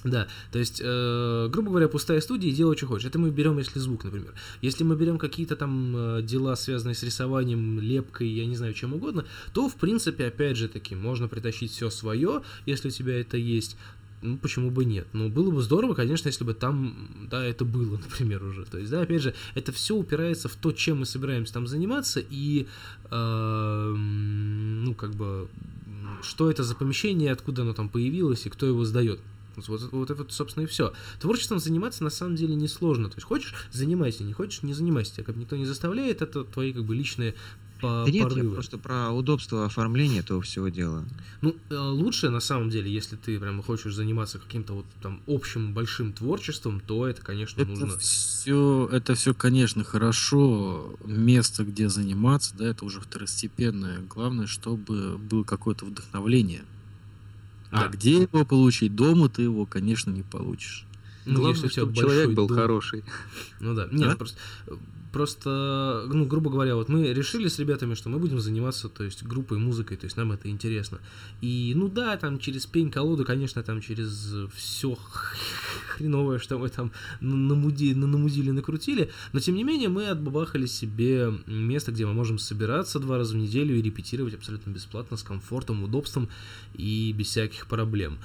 [0.04, 3.06] Да, то есть, э, грубо говоря, пустая студия делай, что хочешь.
[3.06, 4.34] Это мы берем, если звук, например.
[4.62, 8.94] Если мы берем какие-то там э, дела, связанные с рисованием, лепкой, я не знаю, чем
[8.94, 13.36] угодно, то, в принципе, опять же таки, можно притащить все свое, если у тебя это
[13.36, 13.76] есть.
[14.22, 15.06] Ну, почему бы нет?
[15.12, 18.64] Ну, было бы здорово, конечно, если бы там, да, это было, например, уже.
[18.64, 22.20] То есть, да, опять же, это все упирается в то, чем мы собираемся там заниматься,
[22.20, 22.66] и,
[23.10, 25.48] э, ну, как бы,
[26.22, 29.20] что это за помещение, откуда оно там появилось и кто его сдает.
[29.56, 30.92] Вот, вот, вот собственно, и все.
[31.18, 33.08] Творчеством заниматься на самом деле несложно.
[33.08, 35.14] То есть хочешь, занимайся, не хочешь, не занимайся.
[35.14, 37.34] Тебя как никто не заставляет, это твои как бы личные
[37.80, 38.54] по- Да нет, я порывы.
[38.54, 41.04] просто про удобство оформления этого всего дела.
[41.42, 45.74] Ну, э, лучше, на самом деле, если ты прям хочешь заниматься каким-то вот там общим
[45.74, 47.98] большим творчеством, то это, конечно, Это нужно.
[47.98, 50.94] все, это все, конечно, хорошо.
[51.04, 54.00] Место, где заниматься, да, это уже второстепенное.
[54.08, 56.64] Главное, чтобы было какое-то вдохновление.
[57.72, 57.86] Да.
[57.86, 58.94] А где его получить?
[58.94, 60.84] Дома ты его, конечно, не получишь.
[61.26, 62.56] Ну, Главное, если чтобы человек был дом.
[62.56, 63.04] хороший.
[63.60, 63.88] Ну да.
[63.90, 64.16] Нет, А?
[64.16, 64.38] просто,
[65.16, 69.22] просто, ну, грубо говоря, вот мы решили с ребятами, что мы будем заниматься, то есть,
[69.22, 70.98] группой, музыкой, то есть, нам это интересно.
[71.40, 74.94] И, ну да, там через пень-колоду, конечно, там через все
[75.88, 80.66] хреновое, что мы там на- намуди- на- намудили, накрутили, но, тем не менее, мы отбабахали
[80.66, 85.22] себе место, где мы можем собираться два раза в неделю и репетировать абсолютно бесплатно, с
[85.22, 86.28] комфортом, удобством
[86.74, 88.18] и без всяких проблем.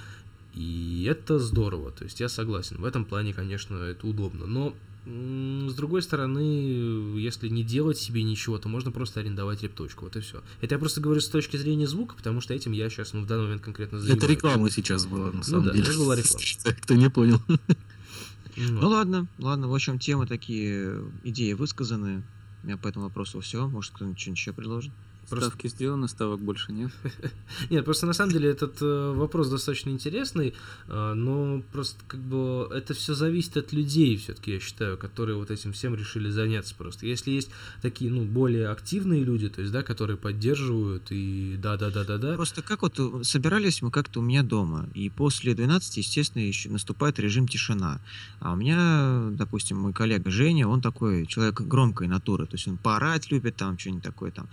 [0.54, 2.82] И это здорово, то есть я согласен.
[2.82, 4.45] В этом плане, конечно, это удобно.
[4.45, 10.05] Но с другой стороны, если не делать себе ничего, то можно просто арендовать репточку.
[10.05, 10.43] Вот и все.
[10.61, 13.25] Это я просто говорю с точки зрения звука, потому что этим я сейчас, ну, в
[13.25, 14.23] данный момент конкретно занимаюсь.
[14.23, 15.83] Это реклама сейчас была, на самом да, деле.
[15.83, 16.45] это была реклама.
[16.81, 17.41] Кто не понял.
[17.47, 22.23] Ну, Ну ладно, ладно, в общем, темы такие, идеи высказаны.
[22.63, 23.67] У меня по этому вопросу все.
[23.67, 24.91] Может, кто-нибудь что-нибудь еще предложит?
[25.32, 26.91] Просто- Ставки сделаны, ставок больше нет.
[27.70, 30.54] Нет, просто на самом деле этот э, вопрос достаточно интересный,
[30.88, 35.50] э, но просто как бы это все зависит от людей, все-таки я считаю, которые вот
[35.52, 37.06] этим всем решили заняться просто.
[37.06, 37.50] Если есть
[37.82, 42.36] такие, ну, более активные люди, то есть, да, которые поддерживают и да-да-да-да-да.
[42.36, 46.69] Просто как вот э, собирались мы как-то у меня дома, и после 12, естественно, еще
[46.69, 48.02] наступает режим тишина.
[48.40, 52.77] А у меня, допустим, мой коллега Женя, он такой человек громкой натуры, то есть он
[52.77, 54.48] поорать любит, там что-нибудь такое, там,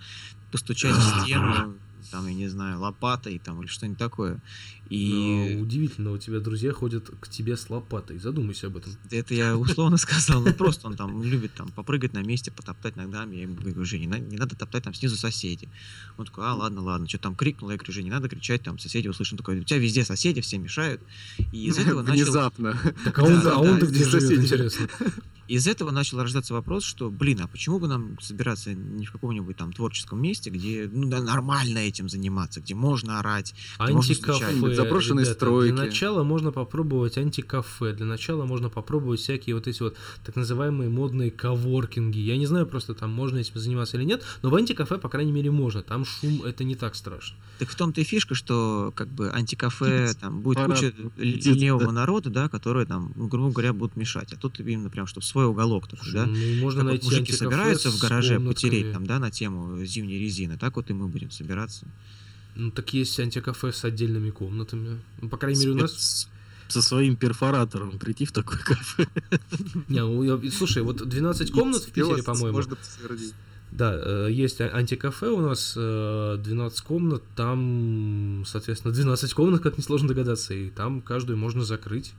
[0.51, 1.77] постучать в стену,
[2.11, 4.41] там, я не знаю, лопатой там или что-нибудь такое.
[4.89, 8.17] И Но удивительно, у тебя друзья ходят к тебе с лопатой.
[8.17, 8.93] Задумайся об этом.
[9.11, 13.35] это я условно сказал, ну просто он там любит там попрыгать на месте, потоптать ногами.
[13.35, 15.69] Я ему говорю, Женя, не, не надо топтать там снизу соседи.
[16.17, 18.79] Он такой, а, ладно, ладно, что там крикнул, я говорю, Женя, не надо кричать, там
[18.79, 19.33] соседи услышат.
[19.33, 21.01] Он такой, у тебя везде соседи, все мешают.
[21.51, 22.77] И из этого начал Внезапно.
[23.03, 24.41] Так а он, Да, а он-то да, где соседи.
[24.41, 24.87] интересно?
[25.49, 29.57] Из этого начал рождаться вопрос, что, блин, а почему бы нам собираться не в каком-нибудь
[29.57, 34.45] там творческом месте, где ну, да, нормально этим заниматься, где можно орать, где можно Антикафе.
[34.45, 34.75] стучать?
[34.75, 35.73] Заброшенные ребята, стройки.
[35.73, 37.93] Для начала можно попробовать антикафе.
[37.93, 42.19] Для начала можно попробовать всякие вот эти вот так называемые модные коворкинги.
[42.19, 45.31] Я не знаю, просто там можно этим заниматься или нет, но в антикафе, по крайней
[45.31, 45.81] мере, можно.
[45.81, 47.37] Там шум это не так страшно.
[47.57, 51.91] Так в том-то и фишка, что как бы антикафе, там будет Парад куча левого да.
[51.91, 54.31] народа, да, которые там, ну, грубо говоря, будут мешать.
[54.31, 56.25] А тут именно прям, чтобы свой уголок такой, да.
[56.25, 59.83] Ну, можно Как вот найти мужики антикафе собираются в гараже потереть там, да, на тему
[59.85, 61.87] зимней резины, так вот и мы будем собираться.
[62.55, 64.99] Ну, так есть антикафе с отдельными комнатами.
[65.21, 66.27] Ну, по крайней мере, у нас...
[66.67, 69.07] Со своим перфоратором прийти в такое кафе.
[69.87, 72.57] Не, ну, я- слушай, вот 12 комнат в Питере, по-моему.
[72.57, 73.33] Можно подтвердить.
[73.71, 79.77] Да, э, есть а- антикафе у нас, э, 12 комнат, там, соответственно, 12 комнат, как
[79.77, 82.13] несложно догадаться, и там каждую можно закрыть,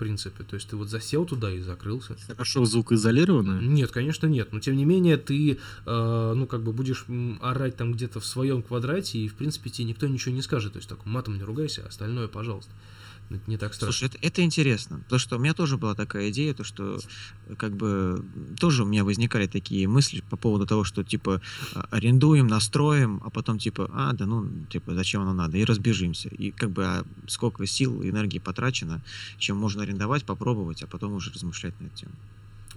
[0.00, 0.44] принципе.
[0.44, 2.16] То есть ты вот засел туда и закрылся.
[2.26, 3.60] Хорошо звукоизолированное.
[3.60, 4.52] Нет, конечно, нет.
[4.52, 7.04] Но тем не менее, ты, э, ну, как бы будешь
[7.40, 10.72] орать там где-то в своем квадрате, и, в принципе, тебе никто ничего не скажет.
[10.72, 12.72] То есть так матом не ругайся, а остальное, пожалуйста.
[13.30, 13.92] Это не так страшно.
[13.92, 16.98] Слушай, это, это интересно, потому что у меня тоже была такая идея, то что
[17.46, 18.24] э, как бы
[18.58, 21.40] тоже у меня возникали такие мысли по поводу того, что типа
[21.74, 26.28] а, арендуем, настроим, а потом типа, а, да ну, типа, зачем оно надо, и разбежимся.
[26.28, 29.00] И как бы а сколько сил и энергии потрачено,
[29.38, 32.12] чем можно арендовать, попробовать, а потом уже размышлять на эту тему.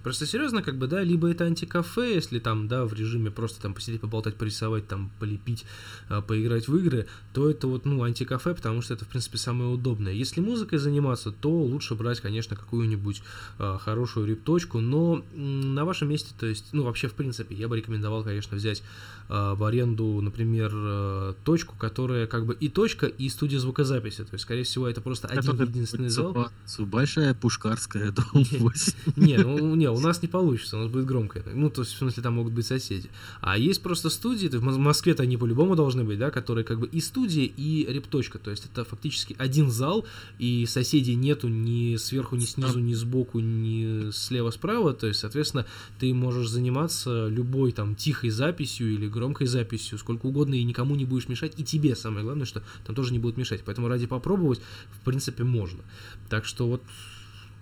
[0.03, 3.73] Просто серьезно, как бы, да, либо это антикафе, если там, да, в режиме просто там
[3.73, 5.65] посидеть, поболтать, порисовать, там, полепить,
[6.09, 9.69] а, поиграть в игры, то это вот, ну, антикафе, потому что это, в принципе, самое
[9.69, 10.11] удобное.
[10.11, 13.23] Если музыкой заниматься, то лучше брать, конечно, какую-нибудь
[13.59, 17.69] а, хорошую рип-точку, но м, на вашем месте, то есть, ну, вообще, в принципе, я
[17.69, 18.83] бы рекомендовал, конечно, взять
[19.29, 24.33] а, в аренду, например, а, точку, которая как бы и точка, и студия звукозаписи, то
[24.33, 26.51] есть, скорее всего, это просто один единственный зал.
[26.79, 28.93] Большая Пушкарская, дом 8.
[29.15, 31.43] Не, ну, не, у нас не получится, у нас будет громко.
[31.53, 33.09] Ну, то есть, в смысле, там могут быть соседи.
[33.41, 36.87] А есть просто студии, то в Москве-то они по-любому должны быть, да, которые как бы
[36.87, 38.39] и студия, и репточка.
[38.39, 40.05] То есть это фактически один зал,
[40.39, 44.93] и соседей нету ни сверху, ни снизу, ни сбоку, ни слева-справа.
[44.93, 45.65] То есть, соответственно,
[45.99, 51.05] ты можешь заниматься любой там тихой записью или громкой записью, сколько угодно, и никому не
[51.05, 51.53] будешь мешать.
[51.57, 53.61] И тебе самое главное, что там тоже не будут мешать.
[53.65, 55.83] Поэтому ради попробовать, в принципе, можно.
[56.29, 56.83] Так что вот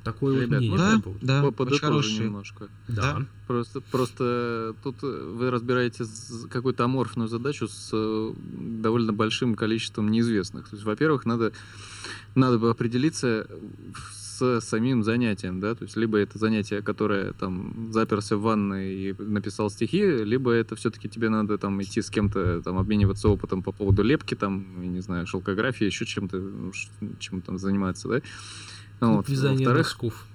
[0.04, 0.78] такое вот Ребят, мнение.
[0.80, 1.26] можно по Да, поводу.
[1.26, 2.20] да, По- очень хороший.
[2.26, 2.68] немножко.
[2.88, 3.26] Да.
[3.48, 6.06] Просто, просто тут э, вы разбираете
[6.50, 10.70] какую-то аморфную задачу с э, довольно большим количеством неизвестных.
[10.70, 11.52] То есть, во-первых, надо,
[12.36, 13.48] надо бы определиться
[14.40, 19.16] с самим занятием, да, то есть либо это занятие, которое там заперся в ванной и
[19.20, 23.72] написал стихи, либо это все-таки тебе надо там идти с кем-то там обмениваться опытом по
[23.72, 26.72] поводу лепки, там, я не знаю, шелкографии, еще чем-то, ну,
[27.20, 28.22] чем там заниматься, да.
[29.02, 29.28] Вот.
[29.28, 30.26] Вязание Во-вторых, носков.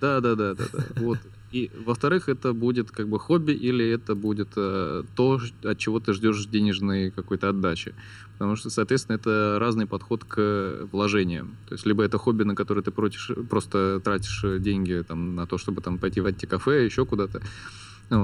[0.00, 0.84] да, да, да, да, да.
[1.00, 1.18] Вот.
[1.52, 6.12] И во-вторых, это будет как бы хобби или это будет э, то, от чего ты
[6.12, 7.92] ждешь денежной какой-то отдачи.
[8.34, 11.56] Потому что, соответственно, это разный подход к вложениям.
[11.68, 15.58] То есть либо это хобби, на которое ты протишь, просто тратишь деньги там, на то,
[15.58, 17.42] чтобы там пойти в антикафе, еще куда-то,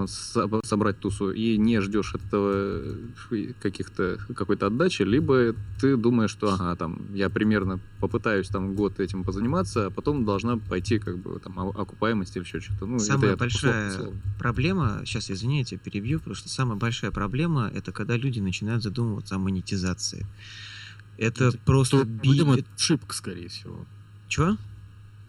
[0.06, 2.82] собрать тусу, и не ждешь от этого
[3.30, 8.98] э, каких-то какой-то отдачи, либо ты думаешь, что ага, там я примерно попытаюсь там год
[8.98, 12.86] этим позаниматься, а потом должна пойти как бы там окупаемость или еще что-то.
[12.86, 14.20] Ну, Самая это условно- большая условно.
[14.38, 20.26] проблема, сейчас извините, перебью, просто самая большая проблема это когда люди начинают задумываться о монетизации.
[21.18, 22.42] Это Это просто То, би...
[22.76, 23.86] Ошибка, скорее всего.
[24.28, 24.56] Чё?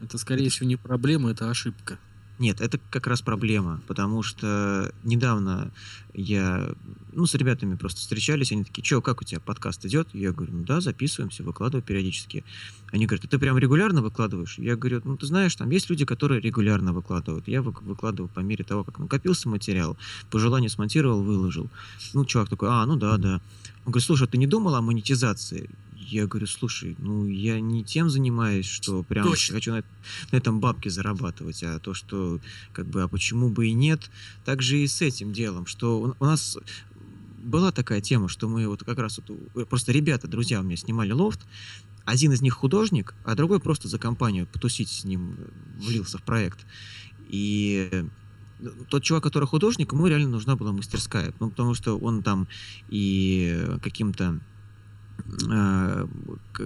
[0.02, 1.98] Это, скорее всего, не проблема, это ошибка.
[2.40, 5.72] Нет, это как раз проблема, потому что недавно
[6.14, 6.70] я,
[7.14, 10.08] ну, с ребятами просто встречались, они такие, что, как у тебя подкаст идет?
[10.14, 12.44] Я говорю, ну да, записываемся, выкладываю периодически.
[12.92, 14.60] Они говорят, а ты прям регулярно выкладываешь?
[14.60, 17.48] Я говорю, ну, ты знаешь, там есть люди, которые регулярно выкладывают.
[17.48, 19.98] Я выкладываю по мере того, как накопился материал,
[20.30, 21.70] по желанию смонтировал, выложил.
[22.14, 23.42] Ну, чувак такой, а, ну да, да.
[23.86, 25.70] Он говорит, слушай, а ты не думал о монетизации?
[26.10, 29.56] Я говорю, слушай, ну я не тем занимаюсь, что прям Точно.
[29.56, 29.84] хочу на,
[30.32, 32.40] на этом бабки зарабатывать, а то, что
[32.72, 34.10] как бы, а почему бы и нет,
[34.46, 36.58] так же и с этим делом, что у, у нас
[37.44, 39.20] была такая тема, что мы вот как раз
[39.54, 41.42] вот, просто ребята, друзья у меня снимали лофт,
[42.06, 45.36] один из них художник, а другой просто за компанию потусить с ним
[45.78, 46.66] влился в проект.
[47.28, 48.06] И э,
[48.90, 51.34] тот чувак, который художник, ему реально нужна была мастерская.
[51.42, 52.48] Ну, потому что он там
[52.88, 54.40] и каким-то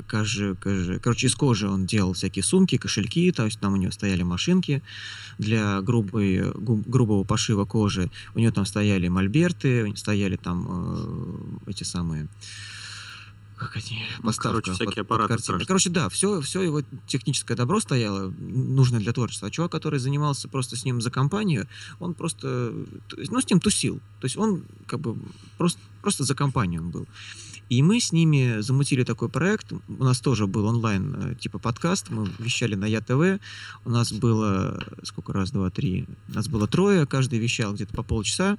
[0.10, 3.92] кожи, кожи- короче, из кожи он делал всякие сумки, кошельки, то есть там у него
[3.92, 4.82] стояли машинки
[5.38, 12.28] для грубой, грубого пошива кожи, у него там стояли мольберты, стояли там э, эти самые
[13.58, 15.68] как они, Ну, поставка короче, под- всякие под аппараты страшные.
[15.68, 19.50] Короче, да, все, все его техническое добро стояло, нужное для творчества.
[19.50, 21.68] А чувак, который занимался просто с ним за компанию,
[22.00, 22.74] он просто,
[23.08, 24.00] то есть, ну, с ним тусил.
[24.20, 25.16] То есть он как бы
[25.60, 27.08] просто, просто за компанию он был.
[27.72, 29.72] И мы с ними замутили такой проект.
[29.72, 32.10] У нас тоже был онлайн э, типа подкаст.
[32.10, 33.40] Мы вещали на ЯТВ.
[33.86, 36.06] У нас было сколько раз, два, три.
[36.28, 37.06] У нас было трое.
[37.06, 38.58] Каждый вещал где-то по полчаса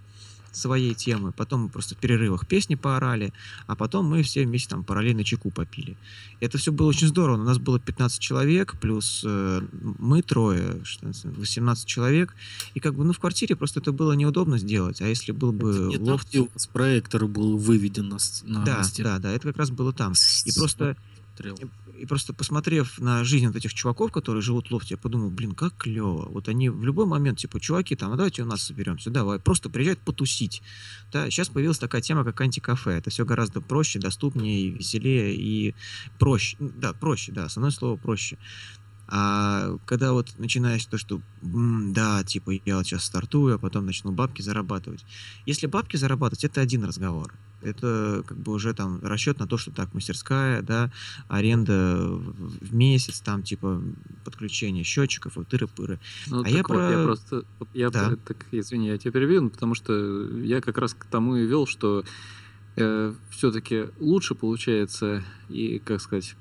[0.53, 1.33] своей темы.
[1.33, 3.33] Потом мы просто в перерывах песни поорали.
[3.67, 5.97] А потом мы все вместе там параллельно чеку попили.
[6.41, 7.41] Это все было очень здорово.
[7.41, 9.63] У нас было 15 человек, плюс э,
[9.99, 12.35] мы трое, 16, 18 человек.
[12.75, 15.01] И как бы, ну, в квартире просто это было неудобно сделать.
[15.01, 16.29] А если был бы Это там, лофт...
[16.29, 19.09] где у вас проектор был выведен на, на Да, стену.
[19.11, 20.15] да, да, это как раз было там.
[20.45, 20.97] И просто,
[21.43, 21.70] смотрел.
[21.99, 25.53] и просто посмотрев на жизнь вот этих чуваков, которые живут в лофте, я подумал, блин,
[25.53, 26.28] как клево.
[26.30, 29.70] Вот они в любой момент, типа, чуваки, там, а давайте у нас соберемся, давай, просто
[29.70, 30.62] приезжают потусить.
[31.12, 32.90] Да, сейчас появилась такая тема, как антикафе.
[32.93, 35.74] Это все гораздо проще, доступнее, веселее и
[36.18, 36.57] проще.
[36.61, 38.38] Да, проще, да, основное слово проще.
[39.14, 43.84] А когда вот начинаешь то, что «М, да, типа я вот сейчас стартую, а потом
[43.84, 45.05] начну бабки зарабатывать.
[45.45, 47.34] Если бабки зарабатывать, это один разговор.
[47.63, 50.91] Это как бы уже там расчет на то, что так, мастерская, да,
[51.29, 51.97] аренда
[52.61, 53.83] в месяц, там типа
[54.25, 55.99] подключение счетчиков и тыры-пыры.
[56.31, 58.09] Ну, А так я вот, я про- просто, вот я, Да.
[58.09, 59.93] про- так, извини, я тебя перебью, ну, потому что
[60.39, 62.05] я как раз к тому и вел, что
[63.31, 66.35] все-таки лучше получается и, как сказать,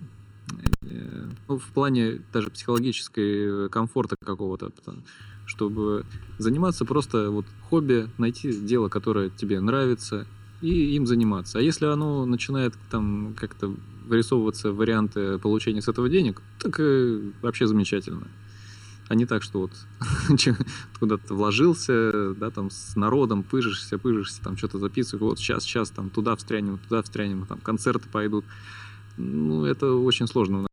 [0.83, 4.71] э, ну, в плане даже психологической комфорта какого-то,
[5.45, 6.05] чтобы
[6.37, 10.25] заниматься просто вот хобби, найти дело, которое тебе нравится,
[10.61, 11.59] и им заниматься.
[11.59, 13.73] А если оно начинает там как-то
[14.05, 18.27] вырисовываться варианты получения с этого денег, так и вообще замечательно.
[19.07, 19.71] А не так, что вот
[20.99, 26.09] куда-то вложился, да, там с народом пыжишься, пыжишься, там что-то записываешь, вот сейчас, сейчас там
[26.09, 28.45] туда встрянем, туда встрянем, там концерты пойдут.
[29.17, 30.70] Ну, это очень сложно